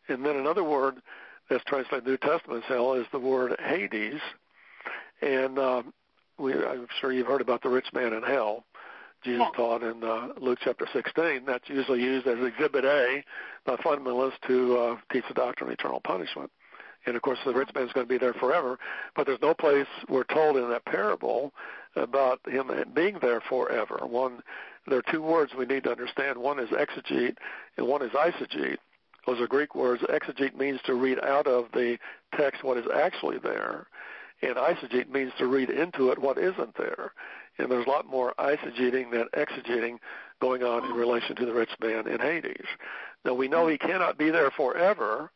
[0.08, 1.00] And then another word
[1.48, 4.20] that's translated in the New Testament as hell is the word Hades.
[5.22, 5.92] And um,
[6.38, 8.64] we, I'm sure you've heard about the rich man in hell.
[9.24, 9.50] Jesus Yeah.
[9.56, 11.44] taught in uh, Luke chapter 16.
[11.44, 13.24] That's usually used as Exhibit A
[13.66, 16.50] by fundamentalists to uh, teach the doctrine of eternal punishment.
[17.06, 18.78] And of course, the rich man's going to be there forever.
[19.16, 21.52] But there's no place we're told in that parable
[21.96, 24.00] about him being there forever.
[24.02, 24.42] One,
[24.86, 26.38] there are two words we need to understand.
[26.38, 27.36] One is exegete,
[27.76, 28.76] and one is eisegete.
[29.26, 30.02] Those are Greek words.
[30.02, 31.98] Exegete means to read out of the
[32.36, 33.86] text what is actually there,
[34.42, 37.12] and eisegete means to read into it what isn't there.
[37.58, 39.98] And there's a lot more eisegeting than exegeting
[40.40, 42.66] going on in relation to the rich man in Hades.
[43.24, 45.30] Now we know he cannot be there forever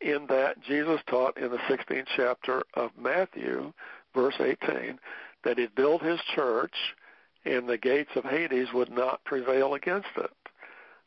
[0.00, 3.72] in that Jesus taught in the 16th chapter of Matthew,
[4.14, 4.98] verse 18,
[5.44, 6.74] that he'd build his church
[7.44, 10.30] and the gates of Hades would not prevail against it.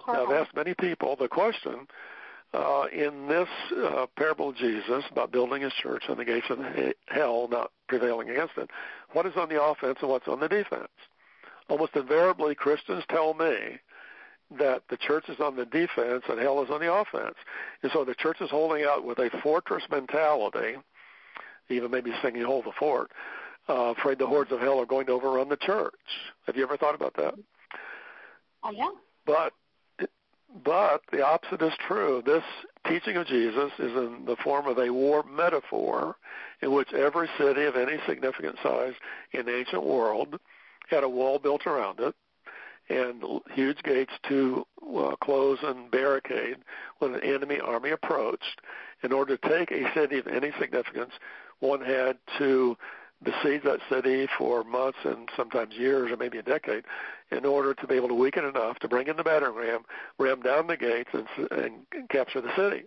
[0.08, 1.88] Now, I've asked many people the question
[2.54, 3.48] uh, in this
[3.84, 6.60] uh, parable of Jesus about building his church and the gates of
[7.08, 8.70] hell not prevailing against it,
[9.14, 10.90] what is on the offense and what's on the defense?
[11.70, 13.80] Almost invariably, Christians tell me
[14.60, 17.36] that the church is on the defense and hell is on the offense.
[17.82, 20.76] And so the church is holding out with a fortress mentality,
[21.70, 23.12] even maybe singing Hold the Fort,
[23.70, 25.94] uh, afraid the hordes of hell are going to overrun the church.
[26.46, 27.34] Have you ever thought about that?
[28.64, 28.90] Oh, yeah.
[29.26, 29.54] But
[30.64, 32.22] but the opposite is true.
[32.26, 32.44] This
[32.88, 36.16] teaching of Jesus is in the form of a war metaphor
[36.62, 38.94] in which every city of any significant size
[39.32, 40.40] in the ancient world
[40.90, 42.16] had a wall built around it
[42.90, 44.66] and huge gates to
[44.98, 46.58] uh, close and barricade
[47.00, 48.62] when an enemy army approached.
[49.04, 51.12] In order to take a city of any significance,
[51.60, 52.78] one had to
[53.24, 56.84] besiege that city for months and sometimes years or maybe a decade
[57.34, 59.82] in order to be able to weaken enough to bring in the battering ram,
[60.20, 62.84] ram down the gates, and, and capture the city.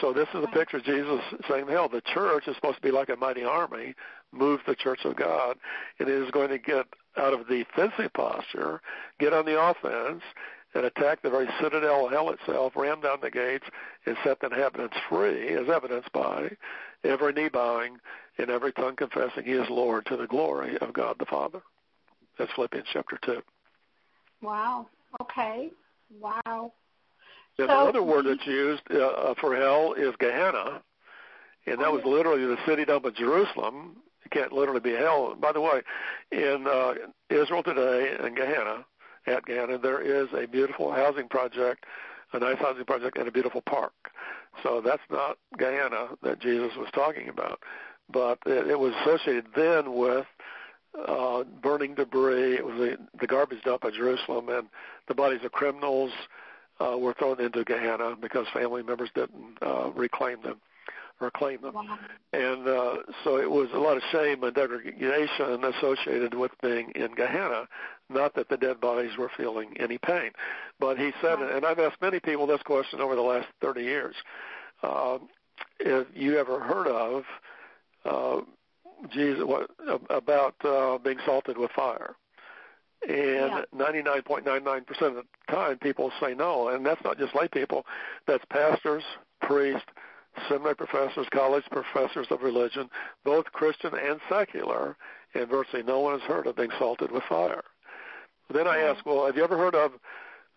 [0.00, 2.90] So this is a picture of Jesus saying, hell, the church is supposed to be
[2.90, 3.94] like a mighty army,
[4.32, 5.56] move the church of God,
[5.98, 8.80] and it is going to get out of the defensive posture,
[9.20, 10.22] get on the offense,
[10.74, 13.66] and attack the very citadel of hell itself, ram down the gates,
[14.06, 16.50] and set the inhabitants free, as evidenced by
[17.04, 17.98] every knee bowing
[18.38, 21.62] and every tongue confessing he is Lord to the glory of God the Father.
[22.38, 23.42] That's Philippians chapter 2.
[24.42, 24.86] Wow.
[25.20, 25.70] Okay.
[26.20, 26.72] Wow.
[27.58, 30.82] And So- the other word that's used uh, for hell is Gehenna,
[31.66, 33.96] and that was literally the city dump of Jerusalem.
[34.24, 35.34] It can't literally be hell.
[35.36, 35.82] By the way,
[36.32, 36.94] in uh,
[37.30, 38.84] Israel today, in Gehenna,
[39.26, 41.84] at Gehenna, there is a beautiful housing project,
[42.32, 43.92] a nice housing project, and a beautiful park.
[44.62, 47.60] So that's not Gehenna that Jesus was talking about,
[48.10, 50.26] but it, it was associated then with
[51.06, 52.54] uh, burning debris.
[52.56, 54.68] It was the, the garbage dump of Jerusalem, and
[55.08, 56.12] the bodies of criminals
[56.80, 60.60] uh, were thrown into Gehenna because family members didn't uh, reclaim them
[61.20, 61.74] or claim them.
[61.74, 61.98] Wow.
[62.32, 67.14] And uh, so it was a lot of shame and degradation associated with being in
[67.14, 67.68] Gehenna.
[68.10, 70.32] Not that the dead bodies were feeling any pain,
[70.80, 71.54] but he said, Right.
[71.54, 74.14] and I've asked many people this question over the last 30 years.
[74.82, 75.18] Uh,
[75.78, 77.24] if you ever heard of
[78.04, 78.42] uh,
[79.10, 79.70] Jesus what,
[80.10, 82.16] about uh, being salted with fire?
[83.06, 87.84] And 99.99% of the time, people say no, and that's not just lay people.
[88.26, 89.02] That's pastors,
[89.42, 89.84] priests,
[90.48, 92.88] seminary professors, college professors of religion,
[93.24, 94.96] both Christian and secular,
[95.34, 97.62] and virtually no one has heard of being salted with fire.
[98.52, 99.92] Then I ask, well, have you ever heard of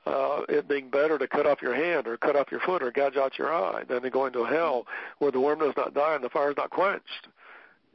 [0.06, 2.92] uh, it being better to cut off your hand or cut off your foot or
[2.92, 4.86] gouge out your eye than to go into hell
[5.20, 7.28] where the worm does not die and the fire is not quenched?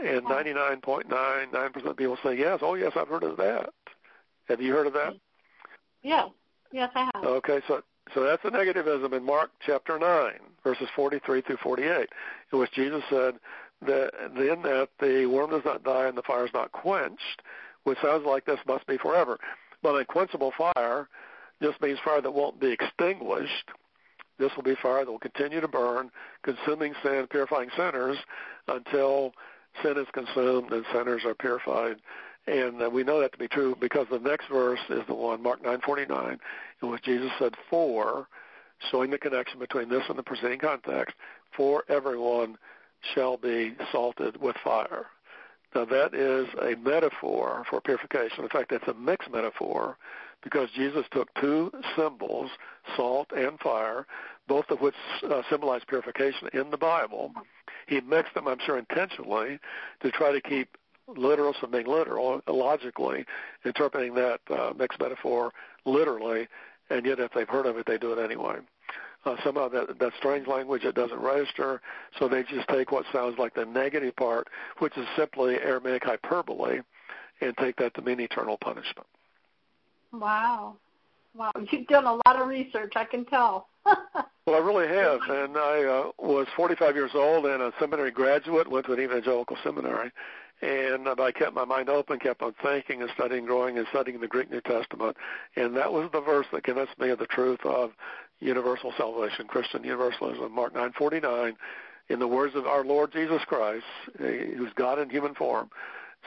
[0.05, 2.59] And 99.99% of people say yes.
[2.63, 3.71] Oh, yes, I've heard of that.
[4.49, 5.15] Have you heard of that?
[6.03, 6.29] Yes.
[6.73, 7.25] Yes, I have.
[7.25, 7.83] Okay, so
[8.15, 12.09] so that's the negativism in Mark chapter nine, verses forty-three through forty-eight,
[12.53, 13.35] in which Jesus said
[13.87, 17.43] that then that the worm does not die and the fire is not quenched,
[17.85, 19.39] which sounds like this must be forever.
[19.83, 21.09] But an unquenchable fire
[21.61, 23.71] just means fire that won't be extinguished.
[24.39, 26.11] This will be fire that will continue to burn,
[26.43, 28.17] consuming sin, purifying sinners
[28.67, 29.33] until
[29.83, 31.97] sin is consumed and sinners are purified.
[32.47, 35.43] And uh, we know that to be true because the next verse is the one,
[35.43, 36.39] Mark 9:49,
[36.83, 38.27] in which Jesus said, "For,"
[38.91, 41.15] showing the connection between this and the preceding context,
[41.57, 42.59] "For everyone
[43.15, 45.07] shall be salted with fire."
[45.75, 48.43] Now that is a metaphor for purification.
[48.43, 49.97] In fact, it's a mixed metaphor
[50.43, 52.51] because Jesus took two symbols,
[52.97, 54.07] salt and fire,
[54.49, 57.33] both of which uh, symbolize purification in the Bible.
[57.87, 59.59] He mixed them, I'm sure, intentionally
[60.01, 60.77] to try to keep
[61.09, 63.25] literal from being literal, logically
[63.65, 65.53] interpreting that uh, mixed metaphor
[65.85, 66.49] literally,
[66.91, 68.57] and yet if they've heard of it, they do it anyway.
[69.25, 71.81] Uh, somehow that that strange language it doesn't register,
[72.19, 76.81] so they just take what sounds like the negative part, which is simply Aramaic hyperbole,
[77.41, 79.07] and take that to mean eternal punishment.
[80.13, 80.77] Wow.
[81.35, 81.53] Wow.
[81.71, 83.69] You've done a lot of research, I can tell.
[84.45, 88.69] Well, I really have, and I uh, was 45 years old and a seminary graduate,
[88.69, 90.11] went to an evangelical seminary,
[90.63, 94.21] and uh, I kept my mind open, kept on thinking and studying, growing and studying
[94.21, 95.17] the Greek New Testament,
[95.55, 97.93] and that was the verse that convinced me of the truth of
[98.41, 100.51] universal salvation, Christian universalism.
[100.51, 101.57] Mark 9:49,
[102.09, 103.85] in the words of our Lord Jesus Christ,
[104.19, 105.71] eh, who's God in human form,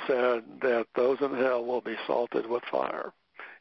[0.08, 3.12] said that those in hell will be salted with fire.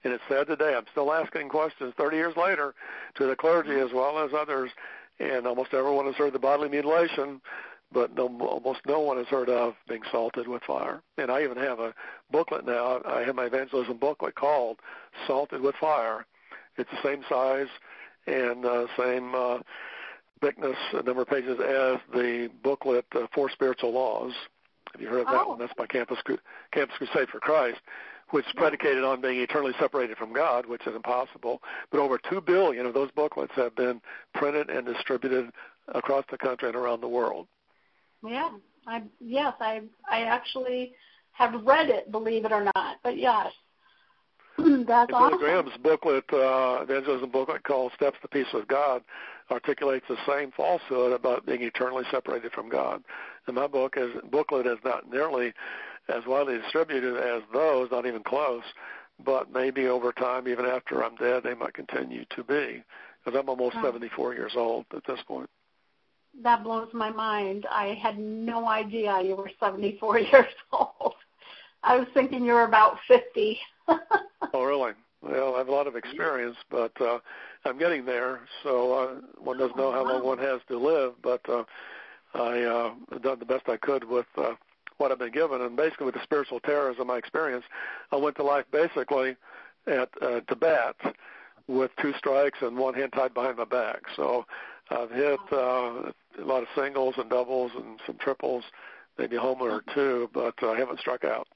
[0.05, 0.75] And it's sad today.
[0.77, 2.75] I'm still asking questions 30 years later
[3.17, 4.71] to the clergy as well as others,
[5.19, 7.41] and almost everyone has heard the bodily mutilation,
[7.91, 11.01] but no, almost no one has heard of being salted with fire.
[11.17, 11.95] And I even have a
[12.31, 13.01] booklet now.
[13.07, 14.79] I have my evangelism booklet called
[15.27, 16.27] "Salted with Fire."
[16.77, 17.69] It's the same size
[18.27, 19.59] and uh, same uh,
[20.41, 24.33] thickness, a number of pages as the booklet uh, "Four Spiritual Laws."
[24.93, 25.49] Have you heard of that Oh.
[25.51, 25.59] one?
[25.59, 26.19] That's by Campus
[26.73, 27.79] Campus Crusade for Christ
[28.31, 31.63] which is predicated on being eternally separated from God, which is impossible.
[31.91, 34.01] But over two billion of those booklets have been
[34.35, 35.51] printed and distributed
[35.89, 37.47] across the country and around the world.
[38.27, 38.51] yeah.
[38.87, 40.93] I yes, I I actually
[41.33, 42.97] have read it, believe it or not.
[43.03, 43.51] But yes.
[44.59, 45.39] That's And awesome.
[45.39, 49.03] Graham's booklet, uh, evangelism booklet called "Steps to Peace with God,"
[49.51, 53.03] articulates the same falsehood about being eternally separated from God.
[53.47, 55.53] And my book is booklet is not nearly
[56.09, 58.63] as widely distributed as those, not even close.
[59.25, 62.83] But maybe over time, even after I'm dead, they might continue to be,
[63.25, 63.85] because I'm almost Wow.
[63.85, 65.49] 74 years old at this point.
[66.43, 67.65] That blows my mind.
[67.71, 71.15] I had no idea you were 74 years old.
[71.85, 73.59] I was thinking you were about 50.
[74.53, 74.93] Oh, really?
[75.21, 77.19] Well, I have a lot of experience, but uh,
[77.65, 78.41] I'm getting there.
[78.63, 81.65] So uh, one doesn't know how long one has to live, but uh,
[82.35, 84.55] I uh, done the best I could with uh,
[84.99, 85.61] what I've been given.
[85.61, 87.65] And basically, with the spiritual terrorism of my experience,
[88.13, 89.37] I went to life basically
[89.87, 90.97] at uh, Tibet
[91.67, 94.03] with two strikes and one hand tied behind my back.
[94.17, 94.45] So
[94.91, 98.65] I've hit uh, a lot of singles and doubles and some triples,
[99.19, 101.49] maybe a homer or two, but I haven't struck out.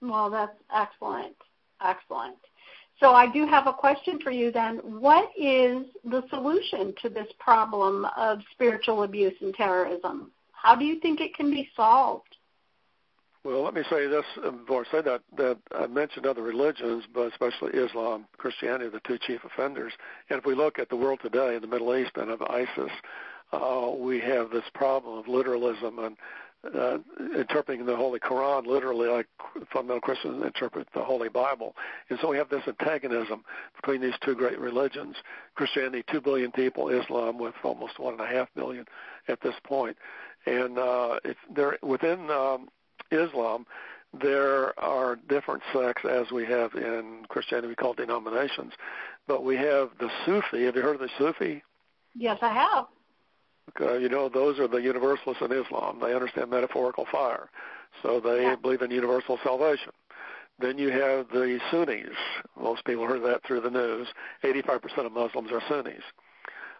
[0.00, 1.36] Well, that's excellent.
[1.84, 2.36] Excellent.
[3.00, 4.78] So I do have a question for you then.
[4.78, 10.30] What is the solution to this problem of spiritual abuse and terrorism?
[10.52, 12.31] How do you think it can be solved?
[13.44, 17.32] Well, let me say this before I say that that I mentioned other religions, but
[17.32, 19.92] especially Islam, Christianity, are the two chief offenders.
[20.30, 22.92] And if we look at the world today in the Middle East and of ISIS,
[23.52, 26.16] uh, we have this problem of literalism and
[26.72, 26.98] uh,
[27.36, 29.26] interpreting the Holy Quran literally like
[29.72, 31.74] fundamental Christians interpret the Holy Bible.
[32.08, 35.16] And so we have this antagonism between these two great religions.
[35.56, 38.86] Christianity, two billion people, Islam with almost one and a half billion
[39.26, 39.96] at this point.
[40.46, 42.68] And uh, if they're within um,
[43.12, 43.66] Islam,
[44.20, 48.72] there are different sects as we have in Christianity, we call denominations.
[49.26, 50.64] But we have the Sufi.
[50.64, 51.62] Have you heard of the Sufi?
[52.14, 52.86] Yes, I have.
[53.80, 55.98] Uh, you know, those are the universalists in Islam.
[56.00, 57.48] They understand metaphorical fire,
[58.02, 58.56] so they yeah.
[58.56, 59.92] believe in universal salvation.
[60.58, 62.16] Then you have the Sunnis.
[62.60, 64.08] Most people heard that through the news.
[64.44, 66.02] 85% of Muslims are Sunnis.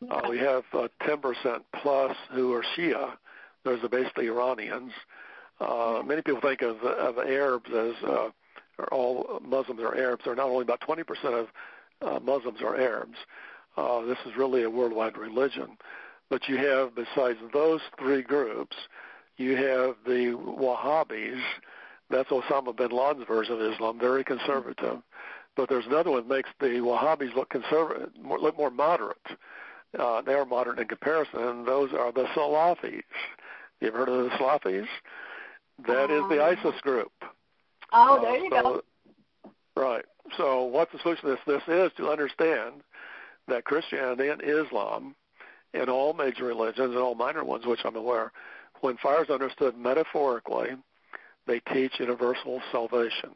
[0.03, 0.15] Yeah.
[0.15, 3.13] Uh, we have uh, 10% plus who are Shia.
[3.65, 4.93] Those are basically Iranians.
[5.63, 8.31] Uh, many people think of, of Arabs as uh,
[8.91, 10.23] all Muslims are Arabs.
[10.25, 11.49] They're not only about 20% of
[12.01, 13.17] uh, Muslims are Arabs.
[13.77, 15.77] Uh, this is really a worldwide religion.
[16.29, 18.77] But you have, besides those three groups,
[19.37, 21.41] you have the Wahhabis.
[22.11, 24.99] That's Osama bin Laden's version of Islam, very conservative.
[25.57, 29.17] But there's another one that makes the Wahhabis look conservative, more, look more moderate.
[29.99, 33.03] Uh, they are moderate in comparison, and those are the Salafis.
[33.81, 34.87] You ever heard of the Salafis?
[35.87, 37.13] That is the um, ISIS group.
[37.93, 38.83] Oh, there you uh, so,
[39.45, 39.53] go.
[39.81, 40.05] Right.
[40.37, 41.41] So what's the solution to this?
[41.47, 42.83] This is to understand
[43.49, 45.15] that Christianity and Islam
[45.75, 48.33] and all major religions and all minor ones, which I'm aware,
[48.81, 50.71] when fire is understood metaphorically,
[51.47, 53.31] they teach universal salvation.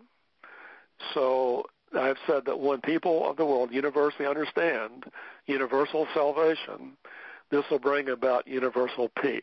[1.14, 1.64] So
[1.95, 5.05] I've said that when people of the world universally understand
[5.47, 6.97] universal salvation,
[7.51, 9.43] this will bring about universal peace.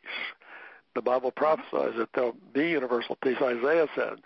[0.96, 3.38] The Bible prophesies that there'll be universal peace.
[3.42, 4.20] Isaiah said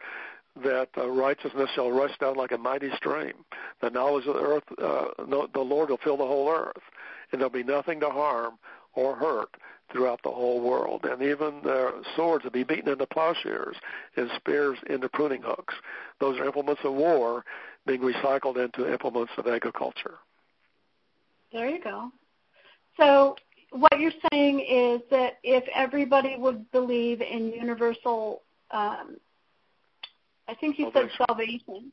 [0.63, 3.33] that uh, righteousness shall rush down like a mighty stream.
[3.81, 6.83] The knowledge of the earth, uh, the Lord will fill the whole earth,
[7.31, 8.55] and there'll be nothing to harm
[8.93, 9.49] or hurt
[9.91, 11.05] throughout the whole world.
[11.05, 13.77] And even the swords will be beaten into plowshares
[14.15, 15.75] and spears into pruning hooks.
[16.19, 17.45] Those are implements of war
[17.85, 20.15] being recycled into implements of agriculture.
[21.53, 22.11] There you go.
[22.99, 23.35] So
[23.71, 28.41] what you're saying is that if everybody would believe in universal,
[28.71, 29.17] um,
[30.47, 31.09] I think you salvation.
[31.17, 31.91] said salvation.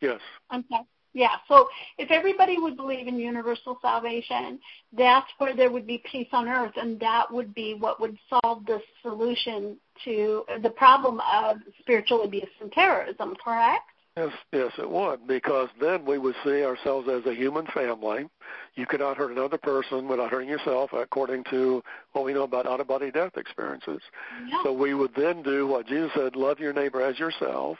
[0.00, 0.20] Yes.
[0.50, 0.84] I'm sorry.
[1.14, 1.36] Yeah.
[1.46, 1.68] So
[1.98, 4.58] if everybody would believe in universal salvation,
[4.96, 8.64] that's where there would be peace on earth, and that would be what would solve
[8.66, 13.34] the solution to the problem of spiritual abuse and terrorism.
[13.42, 13.91] Correct?
[14.16, 18.28] Yes, yes, it would, because then we would see ourselves as a human family.
[18.74, 21.82] You cannot hurt another person without hurting yourself, according to
[22.12, 24.02] what we know about out of body death experiences.
[24.46, 24.62] Yeah.
[24.64, 27.78] So we would then do what Jesus said love your neighbor as yourself.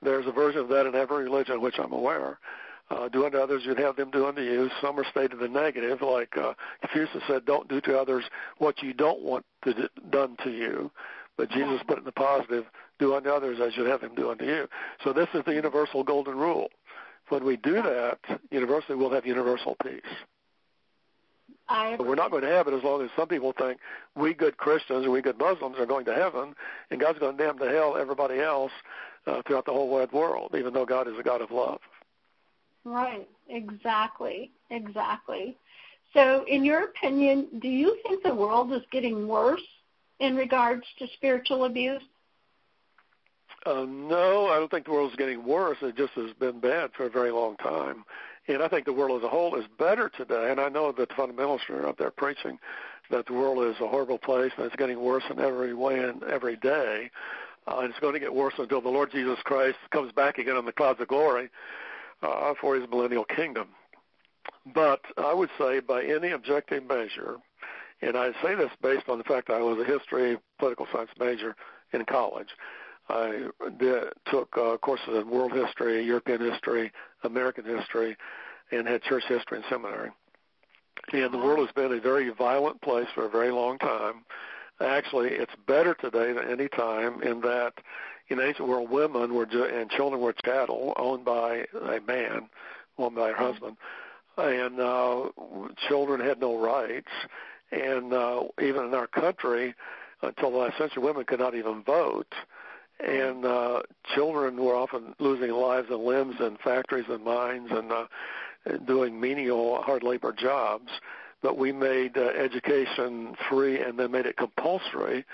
[0.00, 2.38] There's a version of that in every religion, which I'm aware.
[2.90, 4.70] Uh, do unto others, you'd have them do unto you.
[4.80, 8.24] Some are stated in the negative, like uh, Confucius said, don't do to others
[8.58, 10.90] what you don't want to d- done to you.
[11.36, 12.64] But Jesus put it in the positive,
[13.04, 14.66] do unto others as you'd have them do unto you.
[15.02, 16.68] So this is the universal golden rule.
[17.28, 18.18] When we do that,
[18.50, 20.00] universally we'll have universal peace.
[21.96, 23.78] But we're not going to have it as long as some people think
[24.14, 26.54] we good Christians or we good Muslims are going to heaven,
[26.90, 28.72] and God's going to damn to hell everybody else
[29.26, 31.80] uh, throughout the whole wide world, even though God is a God of love.
[32.84, 33.26] Right.
[33.48, 34.50] Exactly.
[34.70, 35.56] Exactly.
[36.12, 39.64] So, in your opinion, do you think the world is getting worse
[40.20, 42.02] in regards to spiritual abuse?
[43.66, 45.78] Uh, no, I don't think the world is getting worse.
[45.80, 48.04] It just has been bad for a very long time.
[48.46, 50.50] And I think the world as a whole is better today.
[50.50, 52.58] And I know that the fundamentalists are out there preaching
[53.10, 56.22] that the world is a horrible place and it's getting worse in every way and
[56.24, 57.10] every day.
[57.66, 60.56] Uh, and it's going to get worse until the Lord Jesus Christ comes back again
[60.56, 61.48] on the clouds of glory
[62.22, 63.68] uh, for his millennial kingdom.
[64.74, 67.36] But I would say by any objective measure,
[68.02, 71.10] and I say this based on the fact that I was a history, political science
[71.18, 71.56] major
[71.92, 72.48] in college.
[73.08, 73.48] I
[73.78, 76.92] did, took uh, courses in world history, European history,
[77.22, 78.16] American history,
[78.72, 80.10] and had church history in seminary.
[81.12, 84.24] And the world has been a very violent place for a very long time.
[84.80, 87.74] Actually, it's better today than any time in that
[88.28, 92.48] in the ancient world, women were and children were chattel owned by a man,
[92.96, 93.76] owned by her husband,
[94.38, 95.28] and uh,
[95.88, 97.10] children had no rights
[97.74, 99.74] and uh, even in our country,
[100.22, 102.32] until the last century, women could not even vote.
[103.00, 103.82] And uh,
[104.14, 108.06] children were often losing lives and limbs in factories and mines and uh,
[108.86, 110.90] doing menial, hard labor jobs.
[111.42, 115.24] But we made uh, education free and then made it compulsory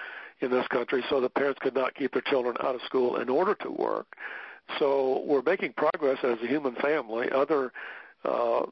[0.40, 3.28] in this country so the parents could not keep their children out of school in
[3.28, 4.16] order to work.
[4.78, 7.28] So we're making progress as a human family.
[7.30, 7.72] Other
[8.24, 8.62] uh,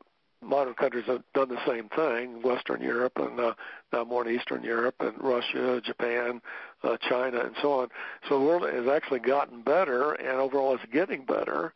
[0.43, 3.55] modern countries have done the same thing, Western Europe and uh,
[3.93, 6.41] now more in Eastern Europe and Russia, Japan,
[6.83, 7.89] uh, China, and so on.
[8.29, 11.72] So the world has actually gotten better, and overall it's getting better.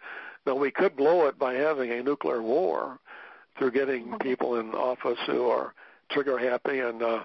[0.47, 2.99] Now we could blow it by having a nuclear war
[3.59, 4.17] through getting mm-hmm.
[4.17, 5.75] people in office who are
[6.11, 7.25] trigger happy and uh,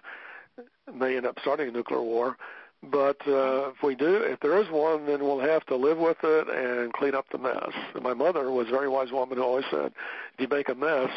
[0.93, 2.37] may end up starting a nuclear war.
[2.83, 6.17] But uh, if we do, if there is one, then we'll have to live with
[6.23, 7.71] it and clean up the mess.
[7.95, 9.91] And my mother was a very wise woman who always said,
[10.33, 11.09] if you make a mess,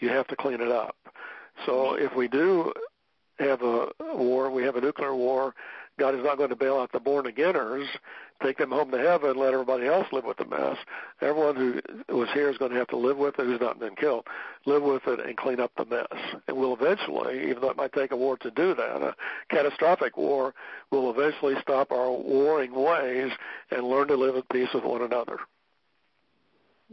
[0.00, 0.96] you have to clean it up.
[1.66, 2.72] So if we do
[3.38, 5.54] have a war, we have a nuclear war,
[5.98, 7.86] God is not going to bail out the born againers,
[8.42, 10.76] take them home to heaven, let everybody else live with the mess.
[11.20, 11.54] Everyone
[12.08, 14.26] who was here is going to have to live with it, who's not been killed,
[14.66, 16.40] live with it and clean up the mess.
[16.48, 19.14] And we'll eventually, even though it might take a war to do that, a
[19.50, 20.52] catastrophic war,
[20.90, 23.30] will eventually stop our warring ways
[23.70, 25.38] and learn to live at peace with one another.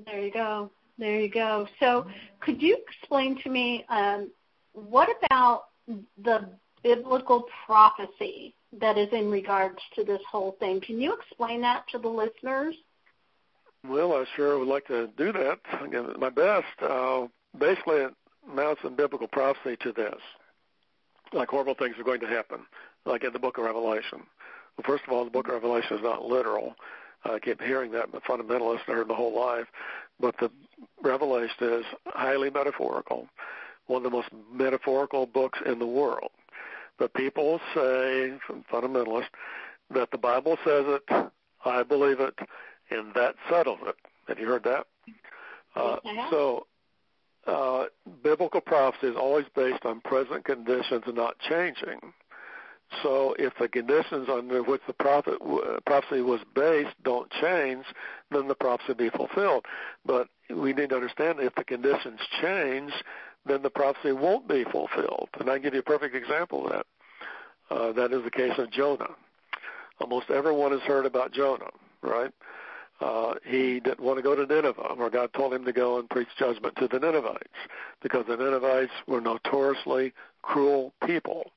[0.06, 0.70] There you go.
[1.00, 1.68] There you go.
[1.80, 2.06] So,
[2.42, 4.30] could you explain to me um,
[4.74, 5.64] what about
[6.24, 6.50] the
[6.84, 10.82] biblical prophecy that is in regards to this whole thing.
[10.82, 12.76] Can you explain that to the listeners?
[13.88, 15.60] Well, I sure would like to do that.
[15.84, 16.66] Again, my best.
[16.82, 18.14] Uh, basically, it
[18.48, 20.20] mounts in biblical prophecy to this:
[21.34, 22.60] like horrible things are going to happen,
[23.06, 24.22] like in the Book of Revelation.
[24.78, 26.76] Well, first of all, the Book of Revelation is not literal.
[27.24, 29.68] I keep hearing that, but fundamentalists I heard my whole life.
[30.20, 30.50] But the
[31.02, 33.28] Revelation is highly metaphorical,
[33.88, 36.32] one of the most metaphorical books in the world.
[36.98, 38.34] But people say,
[38.72, 39.30] fundamentalists,
[39.94, 41.32] that the Bible says it,
[41.66, 42.38] I believe it,
[42.90, 43.96] and that settles it.
[44.28, 44.88] Have you heard that?
[45.76, 45.98] Uh,
[46.30, 46.68] so,
[47.48, 47.86] uh,
[48.24, 52.00] biblical prophecy is always based on present conditions and not changing.
[53.04, 57.86] So, if the conditions under which the prophet, uh, prophecy was based don't change,
[58.32, 59.66] then the prophecy will be fulfilled.
[60.06, 62.92] But we need to understand if the conditions change,
[63.46, 65.30] then the prophecy won't be fulfilled.
[65.40, 66.86] And I give you a perfect example of that.
[67.70, 69.10] Uh, that is the case of Jonah.
[70.00, 71.70] Almost everyone has heard about Jonah,
[72.02, 72.32] right?
[73.00, 76.10] Uh, he didn't want to go to Nineveh, where God told him to go and
[76.10, 77.48] preach judgment to the Ninevites,
[78.02, 80.14] because the Ninevites were notoriously
[80.44, 81.52] cruel people.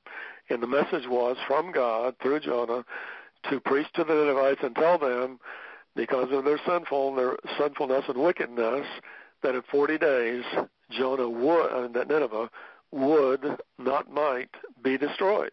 [0.49, 2.83] And the message was from God through Jonah
[3.49, 5.39] to preach to the Ninevites and tell them,
[5.95, 8.85] because of their sinful, their sinfulness and wickedness,
[9.43, 10.43] that in 40 days
[10.91, 12.49] Jonah would, uh, that Nineveh
[12.91, 14.49] would, not might,
[14.83, 15.51] be destroyed.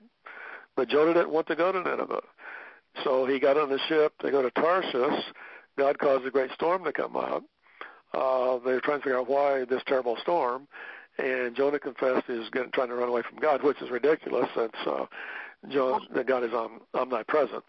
[0.76, 2.22] But Jonah didn't want to go to Nineveh.
[3.04, 5.24] So he got on the ship to go to Tarshish.
[5.78, 7.42] God caused a great storm to come up.
[8.14, 10.68] Uh, they're trying to figure out why this terrible storm.
[11.18, 14.48] And Jonah confessed he was getting, trying to run away from God, which is ridiculous
[14.54, 15.06] since uh,
[15.68, 17.64] Jonah, God is om, omnipresent.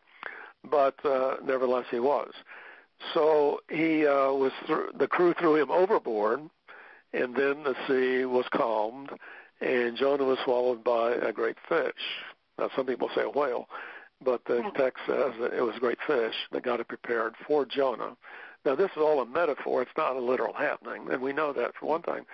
[0.70, 2.32] But uh, nevertheless, he was.
[3.14, 6.42] So he uh, was th- the crew threw him overboard,
[7.14, 9.10] and then the sea was calmed,
[9.62, 11.94] and Jonah was swallowed by a great fish.
[12.58, 13.68] Now, some people say a whale,
[14.24, 17.66] but the text says that it was a great fish that God had prepared for
[17.66, 18.16] Jonah.
[18.66, 19.82] Now, this is all a metaphor.
[19.82, 22.26] It's not a literal happening, and we know that for one thing,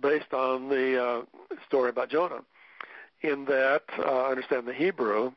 [0.00, 2.42] based on the uh, story about Jonah.
[3.22, 5.32] In that, uh, I understand the Hebrew,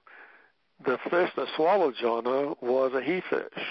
[0.85, 3.63] the fish that swallowed Jonah was a he fish.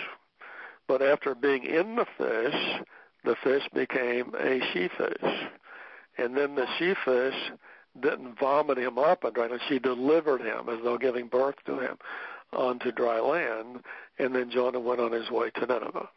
[0.89, 2.83] But after being in the fish,
[3.27, 5.33] the fish became a she fish.
[6.17, 7.35] And then the she fish
[8.01, 9.61] didn't vomit him up on dry land.
[9.69, 11.99] She delivered him as though giving birth to him
[12.53, 13.81] onto dry land.
[14.19, 16.09] And then Jonah went on his way to Nineveh.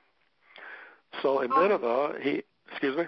[1.21, 1.61] So in oh.
[1.61, 3.05] Nineveh, he, excuse me?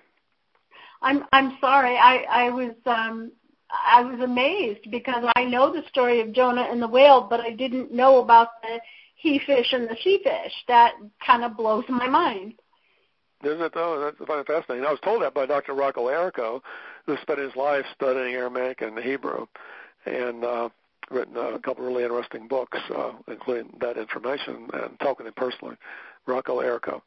[1.01, 1.97] I'm I'm sorry.
[1.97, 3.31] I I was um
[3.71, 7.51] I was amazed because I know the story of Jonah and the whale, but I
[7.51, 8.79] didn't know about the
[9.15, 10.53] he fish and the she fish.
[10.67, 10.93] That
[11.25, 12.55] kind of blows my mind.
[13.43, 14.11] Isn't it though?
[14.19, 14.85] That's fascinating.
[14.85, 15.73] I was told that by Dr.
[15.73, 16.61] Rocco Errico,
[17.05, 19.47] who spent his life studying Aramaic and Hebrew,
[20.05, 20.69] and uh,
[21.09, 25.33] written a couple of really interesting books, uh, including that information and talking to him
[25.35, 25.75] personally.
[26.25, 27.01] Rocco Errico.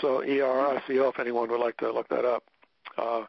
[0.00, 1.08] So E R I C O.
[1.08, 2.44] If anyone would like to look that up.
[2.98, 3.24] Uh,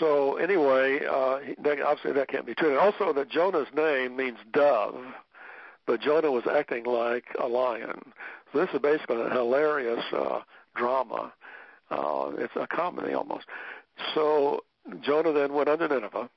[0.00, 2.70] so anyway, uh, that, obviously that can't be true.
[2.70, 4.96] And also that Jonah's name means dove,
[5.86, 8.12] but Jonah was acting like a lion.
[8.52, 10.40] So this is basically a hilarious uh,
[10.74, 11.32] drama.
[11.90, 13.46] Uh, it's a comedy almost.
[14.14, 14.64] So
[15.02, 16.28] Jonah then went unto Nineveh,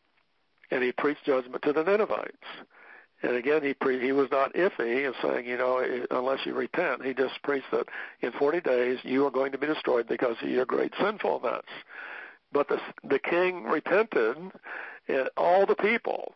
[0.71, 2.37] and he preached judgment to the Ninevites.
[3.21, 7.03] And again, he pre- he was not iffy in saying, you know, unless you repent.
[7.03, 7.87] He just preached that
[8.21, 11.65] in 40 days you are going to be destroyed because of your great sinfulness.
[12.53, 14.37] But the the king repented,
[15.07, 16.33] and all the people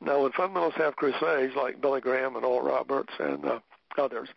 [0.00, 3.58] Now, when fundamentalists have crusades like Billy Graham and Oral Roberts and uh,
[3.98, 4.28] others,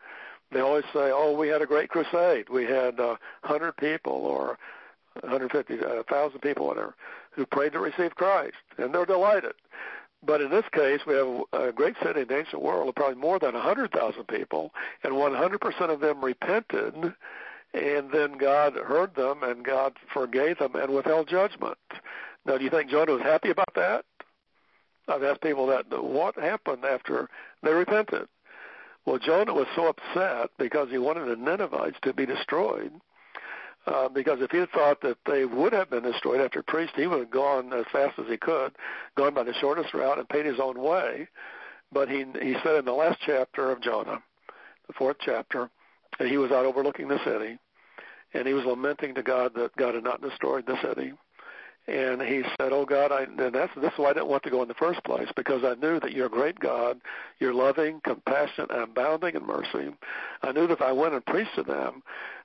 [0.54, 2.50] they always say, "Oh, we had a great crusade.
[2.50, 4.58] We had uh, 100 people or
[5.22, 6.96] 150, uh, 1,000 people, whatever,
[7.32, 9.54] who prayed to receive Christ, and they're delighted."
[10.26, 13.20] But in this case, we have a great city in the ancient world of probably
[13.20, 14.74] more than 100,000 people,
[15.04, 16.94] and 100% of them repented,
[17.74, 21.78] and then God heard them, and God forgave them and withheld judgment.
[22.46, 24.06] Now, do you think Jonah was happy about that?
[25.08, 27.30] I've asked people that what happened after
[27.62, 28.28] they repented.
[29.06, 32.92] Well, Jonah was so upset because he wanted the Ninevites to be destroyed.
[33.86, 37.06] Uh, because if he had thought that they would have been destroyed after priest, he
[37.06, 38.72] would have gone as fast as he could,
[39.18, 41.28] gone by the shortest route, and paid his own way.
[41.92, 44.24] But he he said in the last chapter of Jonah,
[44.88, 45.70] the fourth chapter,
[46.18, 47.58] that he was out overlooking the city,
[48.34, 51.12] and he was lamenting to God that God had not destroyed the city.
[51.86, 54.50] And he said, "Oh God, I and that's this is why I didn't want to
[54.50, 57.02] go in the first place because I knew that you're a great God,
[57.40, 59.94] you're loving, compassionate, and abounding in mercy.
[60.44, 62.02] I knew that if I went and preached to them,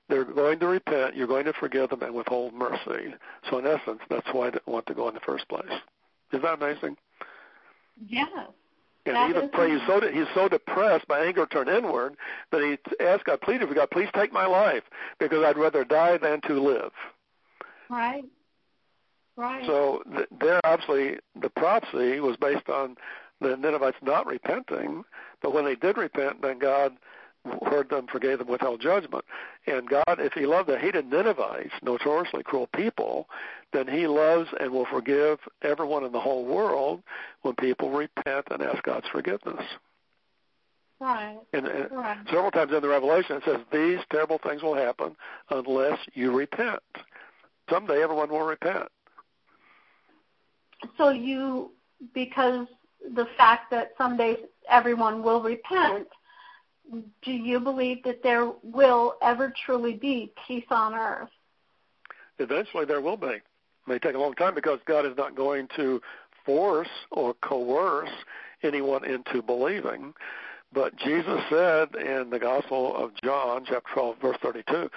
[0.09, 3.13] they're going to repent, you're going to forgive them, and withhold mercy.
[3.49, 5.71] So in essence, that's why I didn't want to go in the first place.
[6.33, 6.97] Is that amazing?
[8.07, 8.25] Yeah.
[9.05, 12.15] And that even pray, he's so de- he's so depressed by anger turned inward
[12.51, 14.83] that he asked God, pleaded for God, please take my life
[15.17, 16.91] because I'd rather die than to live.
[17.89, 18.25] Right.
[19.39, 19.65] Right.
[19.65, 22.97] So th- there, obviously, the prophecy was based on
[23.39, 25.05] the Ninevites not repenting,
[25.41, 26.97] but when they did repent, then God
[27.65, 29.23] heard them, forgave them, withheld judgment.
[29.65, 33.29] And God, if He loved the hated Ninevites, notoriously cruel people,
[33.71, 37.01] then He loves and will forgive everyone in the whole world
[37.43, 39.63] when people repent and ask God's forgiveness.
[40.99, 41.39] Right.
[41.53, 42.17] And, and right.
[42.25, 45.15] several times in the Revelation it says these terrible things will happen
[45.49, 46.83] unless you repent.
[47.69, 48.89] Someday everyone will repent.
[50.97, 51.71] So you,
[52.13, 52.67] because
[53.15, 54.37] the fact that someday
[54.69, 56.07] everyone will repent,
[57.21, 61.29] do you believe that there will ever truly be peace on earth?
[62.39, 63.27] Eventually there will be.
[63.27, 63.43] It
[63.87, 66.01] may take a long time because God is not going to
[66.45, 68.09] force or coerce
[68.63, 70.13] anyone into believing.
[70.71, 74.89] But Jesus said in the Gospel of John, chapter 12, verse 32,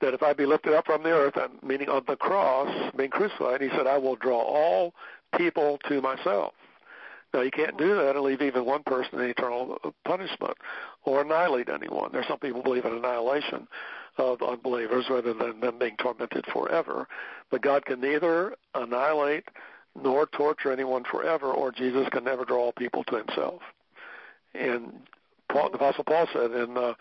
[0.00, 3.60] that if I be lifted up from the earth, meaning on the cross, being crucified,
[3.60, 4.94] he said, I will draw all
[5.36, 6.52] people to myself.
[7.34, 10.56] Now, you can't do that and leave even one person in eternal punishment
[11.04, 12.10] or annihilate anyone.
[12.10, 13.68] There's some people believe in annihilation
[14.16, 17.06] of unbelievers rather than them being tormented forever.
[17.50, 19.44] But God can neither annihilate
[19.94, 23.60] nor torture anyone forever, or Jesus can never draw people to himself.
[24.54, 24.92] And
[25.50, 26.94] Paul, the Apostle Paul said in uh,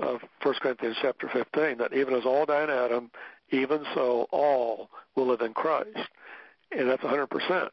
[0.00, 3.10] uh, 1 Corinthians chapter 15 that even as all die in Adam,
[3.50, 6.08] even so all will live in Christ
[6.72, 7.68] and that's 100%.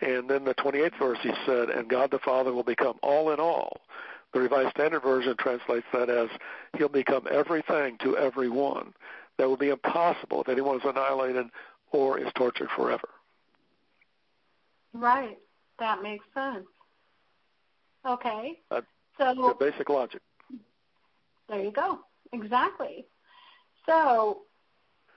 [0.00, 3.38] And then the 28th verse, he said, and God the Father will become all in
[3.38, 3.80] all.
[4.32, 6.28] The Revised Standard Version translates that as
[6.76, 8.94] he'll become everything to everyone.
[9.38, 11.46] That will be impossible if anyone is annihilated
[11.90, 13.08] or is tortured forever.
[14.92, 15.38] Right.
[15.78, 16.66] That makes sense.
[18.06, 18.58] Okay.
[18.70, 18.86] That's
[19.18, 20.20] so basic logic.
[21.48, 22.00] There you go.
[22.32, 23.04] Exactly.
[23.86, 24.42] So,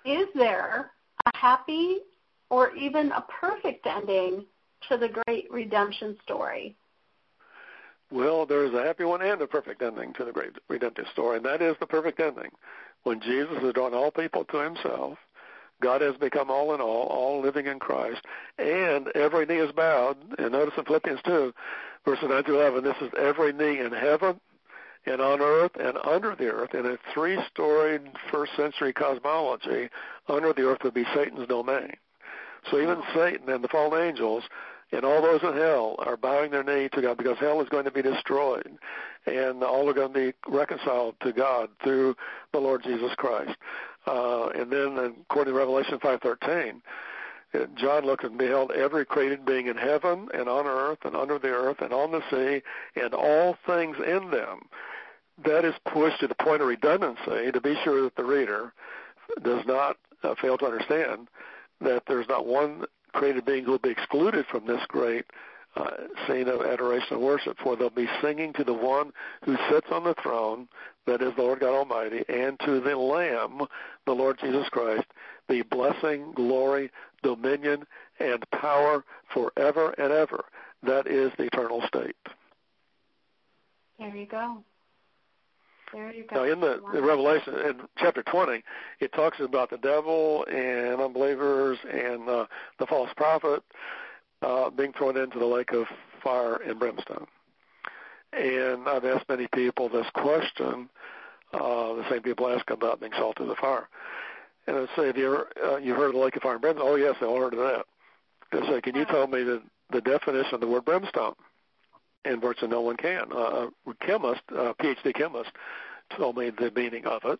[0.06, 0.92] is there
[1.26, 2.00] a happy
[2.50, 4.46] or even a perfect ending
[4.90, 6.76] to the great redemption story?
[8.12, 11.46] Well, there's a happy one and a perfect ending to the great redemptive story, and
[11.46, 12.52] that is the perfect ending.
[13.04, 15.18] When Jesus has drawn all people to himself,
[15.82, 18.22] God has become all in all, all living in Christ,
[18.58, 20.18] and every knee is bowed.
[20.38, 21.54] And notice in Philippians 2,
[22.06, 24.40] verses 9 to 11, this is every knee in heaven
[25.06, 26.74] and on earth and under the earth.
[26.74, 29.90] In a three-storied first century cosmology,
[30.28, 31.94] under the earth would be Satan's domain.
[32.70, 34.44] So even Satan and the fallen angels
[34.92, 37.86] and all those in hell are bowing their knee to God because hell is going
[37.86, 38.78] to be destroyed
[39.26, 42.16] and all are going to be reconciled to God through
[42.54, 43.58] the Lord Jesus Christ.
[44.06, 46.82] Uh, and then according to Revelation 5.13,
[47.54, 51.40] uh, John looked and beheld every created being in heaven and on earth and under
[51.40, 52.62] the earth and on the sea
[53.00, 54.62] and all things in them.
[55.44, 58.72] That is pushed to the point of redundancy to be sure that the reader
[59.42, 61.28] does not uh, fail to understand
[61.82, 65.26] that there's not one created being who will be excluded from this great
[65.76, 65.92] uh,
[66.28, 69.12] scene of adoration and worship, for they'll be singing to the one
[69.44, 70.68] who sits on the throne,
[71.06, 73.62] that is the Lord God Almighty, and to the Lamb,
[74.06, 75.06] the Lord Jesus Christ,
[75.48, 76.92] be blessing, glory,
[77.24, 77.86] dominion,
[78.20, 79.04] and power
[79.34, 80.46] forever and ever.
[80.84, 82.16] That is the eternal state.
[84.00, 84.64] There you go.
[85.94, 86.36] There you go.
[86.36, 88.64] Now, in the, the Revelation, in chapter 20,
[89.00, 92.46] it talks about the devil and unbelievers and uh,
[92.80, 93.64] the false prophet
[94.42, 95.88] uh, being thrown into the lake of
[96.24, 97.28] fire and brimstone.
[98.34, 100.90] And I've asked many people this question,
[101.54, 103.88] uh, the same people ask about being salted in the fire.
[104.68, 106.62] And I say, have you ever, uh, you heard of the lake of fire and
[106.62, 106.88] brimstone?
[106.88, 107.86] Oh, yes, all heard of that.
[108.52, 109.62] I say, can you tell me the,
[109.92, 111.36] the definition of the word brimstone?
[112.26, 113.32] And virtually no one can.
[113.32, 113.70] A
[114.02, 115.52] chemist, a PhD chemist,
[116.18, 117.40] told me the meaning of it.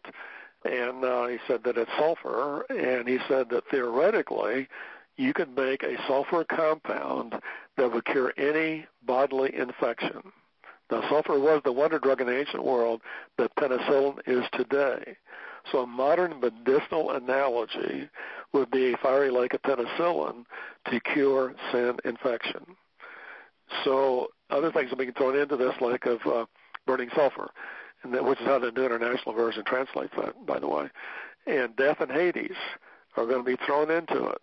[0.64, 2.62] And uh, he said that it's sulfur.
[2.70, 4.68] And he said that theoretically,
[5.18, 7.36] you could make a sulfur compound
[7.78, 10.32] that would cure any bodily infection.
[10.92, 13.02] Now, sulfur was the wonder drug in the ancient world
[13.38, 15.18] that penicillin is today.
[15.72, 18.08] So a modern medicinal analogy
[18.54, 20.46] would be a fiery lake of penicillin
[20.92, 22.76] to cure sin infection.
[23.84, 26.46] So other things are being thrown into this, like of uh,
[26.86, 27.50] burning sulfur,
[28.04, 30.88] and that, which is how the New International Version translates that, by the way.
[31.48, 32.56] And death and Hades
[33.18, 34.42] are going to be thrown into it.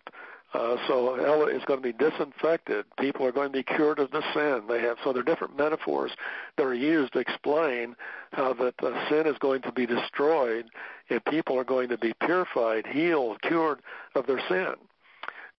[0.53, 2.85] Uh, so hell is going to be disinfected.
[2.99, 4.97] People are going to be cured of the sin they have.
[5.03, 6.11] So there are different metaphors
[6.57, 7.95] that are used to explain
[8.33, 10.65] how that uh, sin is going to be destroyed
[11.09, 13.79] and people are going to be purified, healed, cured
[14.13, 14.75] of their sin.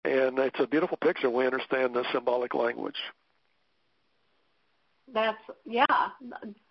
[0.05, 1.29] And it's a beautiful picture.
[1.29, 2.99] We understand the symbolic language.
[5.13, 5.85] That's yeah,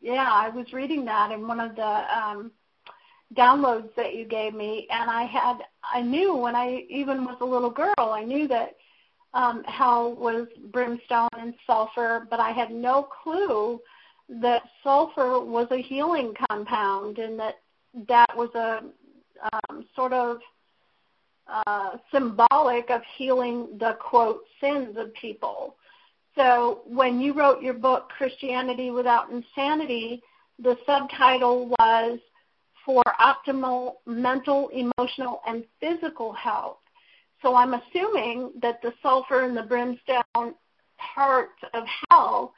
[0.02, 0.30] yeah.
[0.32, 2.52] I was reading that in one of the um,
[3.36, 7.46] downloads that you gave me, and I had I knew when I even was a
[7.46, 8.76] little girl, I knew that
[9.34, 13.80] um, hell was brimstone and sulfur, but I had no clue
[14.42, 17.56] that sulfur was a healing compound and that
[18.08, 18.84] that was a
[19.70, 20.38] um, sort of
[21.48, 25.76] uh, symbolic of healing the quote sins of people.
[26.36, 30.22] So when you wrote your book Christianity Without Insanity,
[30.60, 32.20] the subtitle was
[32.86, 36.78] for optimal mental, emotional, and physical health.
[37.42, 40.56] So I'm assuming that the sulfur and the brimstone
[40.98, 42.54] part of hell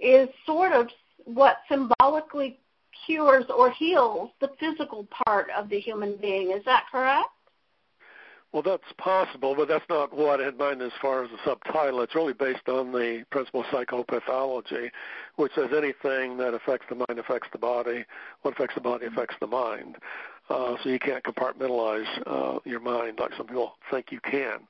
[0.00, 0.88] is sort of
[1.24, 2.58] what symbolically
[3.06, 6.52] cures or heals the physical part of the human being.
[6.52, 7.28] Is that correct?
[8.52, 11.36] Well, that's possible, but that's not what I had in mind as far as the
[11.44, 12.00] subtitle.
[12.00, 14.90] It's really based on the principle of psychopathology,
[15.36, 18.04] which says anything that affects the mind affects the body.
[18.42, 19.96] What affects the body affects the mind.
[20.48, 24.60] Uh, so you can't compartmentalize uh, your mind like some people think you can.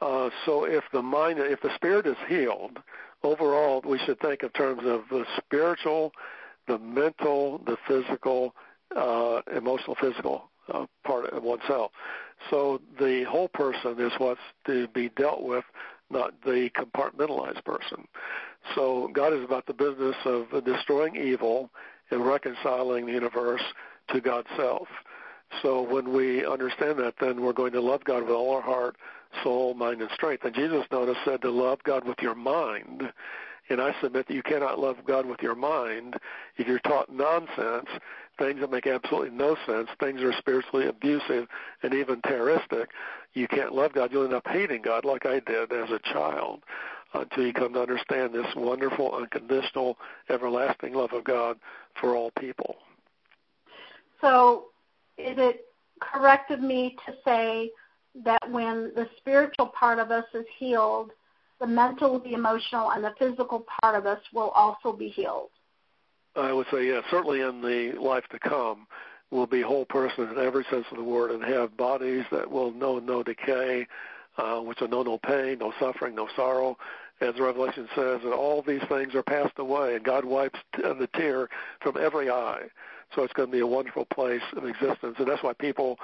[0.00, 2.78] Uh, so if the mind, if the spirit is healed,
[3.22, 6.12] overall we should think in terms of the spiritual,
[6.66, 8.54] the mental, the physical,
[8.96, 11.90] uh, emotional, physical uh, part of oneself.
[12.50, 15.64] So the whole person is what's to be dealt with,
[16.10, 18.06] not the compartmentalized person.
[18.74, 21.70] So God is about the business of destroying evil
[22.10, 23.62] and reconciling the universe
[24.12, 24.88] to God's self.
[25.62, 28.96] So when we understand that, then we're going to love God with all our heart,
[29.42, 30.44] soul, mind, and strength.
[30.44, 33.12] And Jesus notice said to love God with your mind.
[33.70, 36.16] And I submit that you cannot love God with your mind
[36.56, 37.88] if you're taught nonsense
[38.38, 41.46] things that make absolutely no sense, things that are spiritually abusive
[41.82, 42.90] and even terroristic,
[43.34, 44.10] you can't love God.
[44.12, 46.62] You'll end up hating God like I did as a child
[47.14, 49.96] until you come to understand this wonderful, unconditional,
[50.28, 51.58] everlasting love of God
[52.00, 52.76] for all people.
[54.20, 54.66] So,
[55.16, 55.66] is it
[56.00, 57.70] correct of me to say
[58.24, 61.12] that when the spiritual part of us is healed,
[61.60, 65.50] the mental, the emotional, and the physical part of us will also be healed?
[66.38, 68.86] I would say, yeah, certainly in the life to come,
[69.30, 72.72] will be whole person in every sense of the word and have bodies that will
[72.72, 73.86] know no decay,
[74.38, 76.78] uh, which will know no pain, no suffering, no sorrow.
[77.20, 81.48] As Revelation says, that all these things are passed away, and God wipes the tear
[81.80, 82.68] from every eye.
[83.14, 85.98] So it's going to be a wonderful place of existence, and that's why people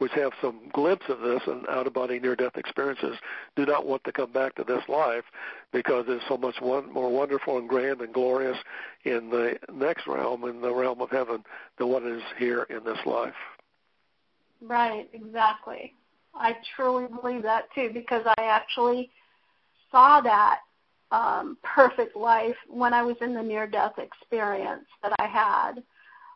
[0.00, 3.16] which have some glimpse of this and out of body near death experiences
[3.54, 5.24] do not want to come back to this life
[5.72, 8.56] because it's so much one, more wonderful and grand and glorious
[9.04, 11.44] in the next realm, in the realm of heaven,
[11.78, 13.34] than what is here in this life.
[14.62, 15.92] Right, exactly.
[16.34, 19.10] I truly believe that too because I actually
[19.90, 20.60] saw that
[21.12, 25.82] um, perfect life when I was in the near death experience that I had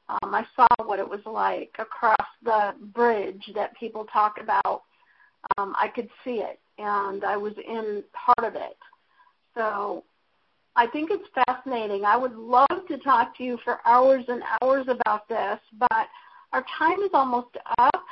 [0.09, 4.83] um, I saw what it was like across the bridge that people talk about.
[5.57, 8.77] Um, I could see it, and I was in part of it.
[9.55, 10.05] So
[10.77, 12.05] I think it's fascinating.
[12.05, 16.09] I would love to talk to you for hours and hours about this, but
[16.53, 18.05] our time is almost up.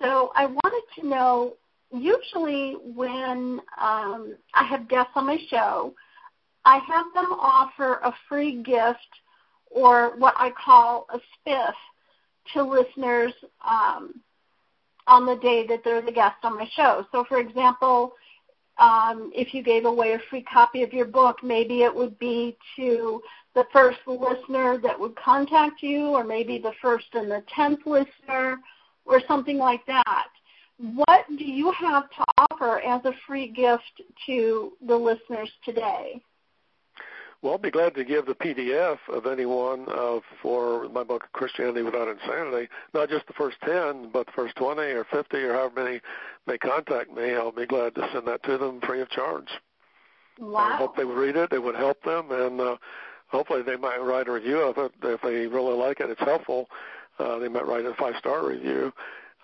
[0.00, 1.54] So I wanted to know
[1.92, 5.94] usually when um, I have guests on my show,
[6.64, 8.98] I have them offer a free gift
[9.74, 11.74] or what I call a spiff
[12.52, 13.32] to listeners
[13.66, 14.20] um,
[15.06, 17.06] on the day that they're the guest on my show.
[17.12, 18.14] So, for example,
[18.78, 22.56] um, if you gave away a free copy of your book, maybe it would be
[22.76, 23.22] to
[23.54, 28.58] the first listener that would contact you, or maybe the first and the tenth listener,
[29.04, 30.28] or something like that.
[30.78, 36.22] What do you have to offer as a free gift to the listeners today?
[37.42, 41.82] Well, I'll be glad to give the PDF of anyone uh, for my book, Christianity
[41.82, 42.68] Without Insanity.
[42.94, 46.00] Not just the first 10, but the first 20 or 50 or however many
[46.46, 47.34] may contact me.
[47.34, 49.48] I'll be glad to send that to them free of charge.
[50.38, 50.60] Wow.
[50.60, 51.52] I hope they would read it.
[51.52, 52.76] It would help them, and uh,
[53.26, 54.92] hopefully they might write a review of it.
[55.02, 56.68] If they really like it, it's helpful.
[57.18, 58.92] Uh, they might write a five-star review.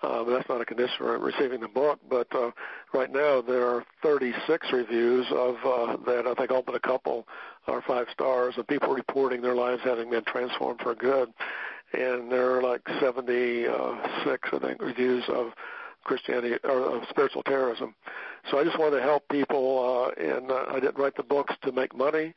[0.01, 1.99] Uh, but that's not a condition for receiving the book.
[2.09, 2.51] But uh,
[2.93, 6.25] right now there are 36 reviews of uh, that.
[6.25, 7.27] I think all but a couple
[7.69, 11.29] are five stars of people reporting their lives having been transformed for good.
[11.93, 15.53] And there are like 76, I think, reviews of
[16.03, 17.95] Christianity or of spiritual terrorism.
[18.49, 21.53] So I just wanted to help people, uh, and uh, I didn't write the books
[21.63, 22.33] to make money.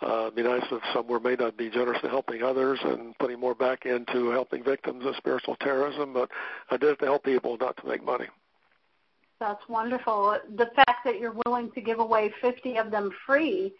[0.00, 3.40] Uh, it'd be nice if somewhere may not be generous in helping others and putting
[3.40, 6.30] more back into helping victims of spiritual terrorism, but
[6.70, 8.26] I did it to help people, not to make money.
[9.40, 10.38] That's wonderful.
[10.56, 13.72] The fact that you're willing to give away 50 of them free,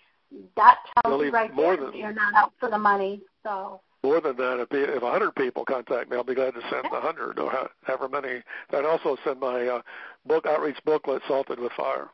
[0.57, 3.22] that tells really you right more there than, you're not out for the money.
[3.43, 6.85] So more than that, if, if 100 people contact me, I'll be glad to send
[6.91, 8.43] 100 or however many.
[8.70, 9.83] I'd also send my uh,
[10.26, 12.09] book outreach booklet, Salted with Fire.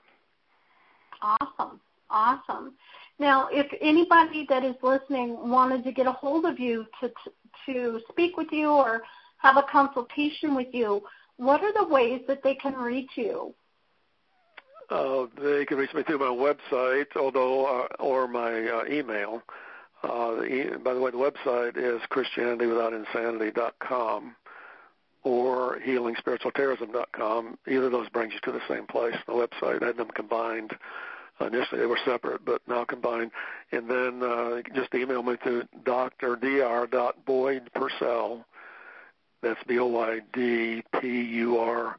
[1.21, 2.75] Awesome, awesome.
[3.19, 7.11] Now, if anybody that is listening wanted to get a hold of you to
[7.67, 9.03] to speak with you or
[9.39, 11.03] have a consultation with you,
[11.37, 13.55] what are the ways that they can reach you?
[14.95, 19.43] Uh, they can reach me through my website, although uh, or my uh, email.
[20.03, 24.37] Uh, e- by the way, the website is ChristianityWithoutInsanity.com
[25.23, 27.59] or HealingSpiritualTerrorism.com.
[27.67, 29.17] Either of those brings you to the same place.
[29.27, 30.75] The website I had them combined
[31.41, 33.33] Initially they were separate, but now combined.
[33.73, 36.37] And then uh, just email me through Dr.
[36.37, 37.13] Dr.
[37.27, 38.45] Boyd Purcell.
[39.43, 41.97] That's B O Y D P U R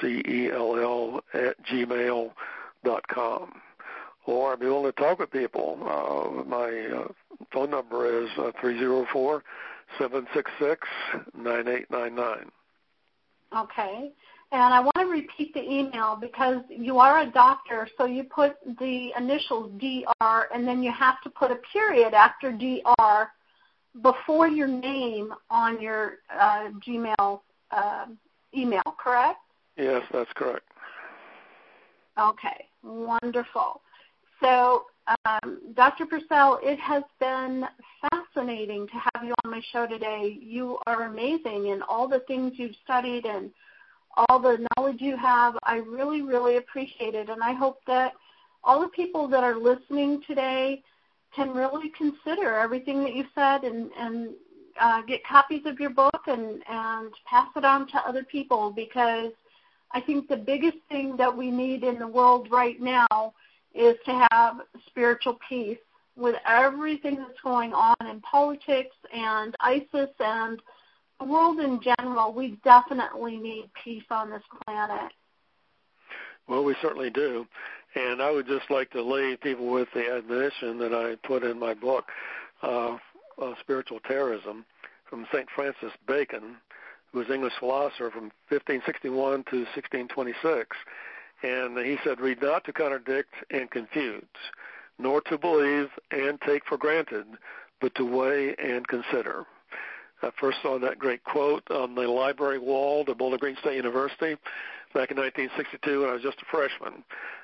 [0.00, 2.30] C E L L at gmail
[2.84, 3.52] dot com.
[4.26, 5.78] Or I'd be willing to talk with people.
[5.82, 7.08] Uh, my uh,
[7.52, 9.42] phone number is uh, three zero four
[9.98, 10.86] seven six six
[11.36, 12.50] nine eight nine nine.
[13.56, 14.12] Okay.
[14.52, 18.56] And I want to repeat the email because you are a doctor, so you put
[18.80, 23.28] the initials DR and then you have to put a period after DR
[24.02, 28.06] before your name on your uh, Gmail uh,
[28.56, 29.38] email, correct?
[29.80, 30.66] Yes, that's correct.
[32.18, 33.80] Okay, wonderful.
[34.42, 34.84] So,
[35.24, 36.04] um, Dr.
[36.04, 37.64] Purcell, it has been
[38.10, 40.38] fascinating to have you on my show today.
[40.40, 43.50] You are amazing in all the things you've studied and
[44.16, 45.56] all the knowledge you have.
[45.62, 47.30] I really, really appreciate it.
[47.30, 48.12] And I hope that
[48.62, 50.82] all the people that are listening today
[51.34, 54.34] can really consider everything that you said and, and
[54.78, 59.32] uh, get copies of your book and, and pass it on to other people because
[59.92, 63.34] I think the biggest thing that we need in the world right now
[63.74, 65.78] is to have spiritual peace
[66.16, 70.60] with everything that's going on in politics and ISIS and
[71.18, 75.12] the world in general, we definitely need peace on this planet.
[76.48, 77.46] Well, we certainly do.
[77.94, 81.58] And I would just like to leave people with the admonition that I put in
[81.58, 82.06] my book,
[82.62, 82.96] uh,
[83.40, 84.64] uh, Spiritual Terrorism,
[85.08, 85.46] from St.
[85.54, 86.56] Francis Bacon,
[87.12, 90.76] who was an English philosopher from 1561 to 1626.
[91.42, 94.24] And he said, read not to contradict and confuse,
[94.98, 97.26] nor to believe and take for granted,
[97.80, 99.46] but to weigh and consider.
[100.22, 104.36] I first saw that great quote on the library wall at Bowling Green State University
[104.92, 107.02] back in 1962 when I was just a freshman.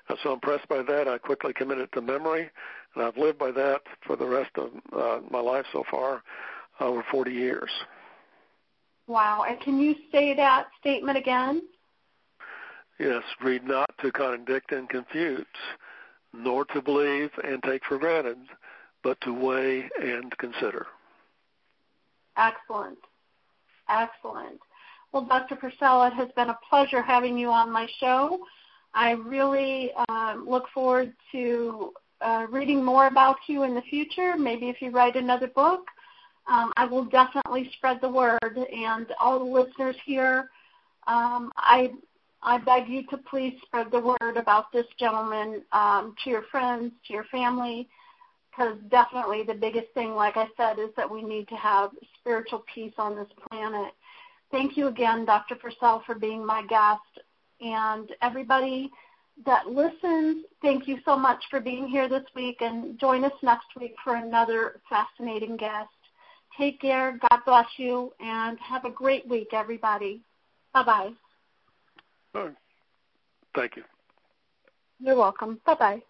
[0.09, 2.51] I was so impressed by that, I quickly committed to memory,
[2.95, 6.23] and I've lived by that for the rest of uh, my life so far,
[6.81, 7.71] over 40 years.
[9.07, 9.45] Wow.
[9.49, 11.63] And can you say that statement again?
[12.99, 15.45] Yes, read not to contradict and confuse,
[16.33, 18.39] nor to believe and take for granted,
[19.03, 20.87] but to weigh and consider.
[22.37, 22.99] Excellent.
[23.89, 24.61] Excellent.
[25.13, 25.57] Well, Dr.
[25.57, 28.41] Purcell, it has been a pleasure having you on my show.
[28.95, 34.37] I really um, look forward to uh, reading more about you in the future.
[34.37, 35.87] Maybe if you write another book,
[36.49, 38.41] um, I will definitely spread the word.
[38.73, 40.51] And all the listeners here,
[41.07, 41.93] um, I
[42.43, 46.93] I beg you to please spread the word about this gentleman um, to your friends,
[47.07, 47.89] to your family,
[48.51, 51.91] because definitely the biggest thing, like I said, is that we need to have
[52.21, 53.93] spiritual peace on this planet.
[54.53, 55.57] Thank you again, Dr.
[55.57, 57.27] Purcell, for being my guest.
[57.61, 58.93] And everybody,
[59.45, 63.67] that listens, thank you so much for being here this week and join us next
[63.79, 65.91] week for another fascinating guest.
[66.59, 67.19] Take care.
[67.31, 70.23] God bless you and have a great week, everybody.
[70.73, 71.11] Bye bye.
[73.55, 73.85] Thank you.
[75.01, 75.61] You're welcome.
[75.67, 76.03] Bye bye.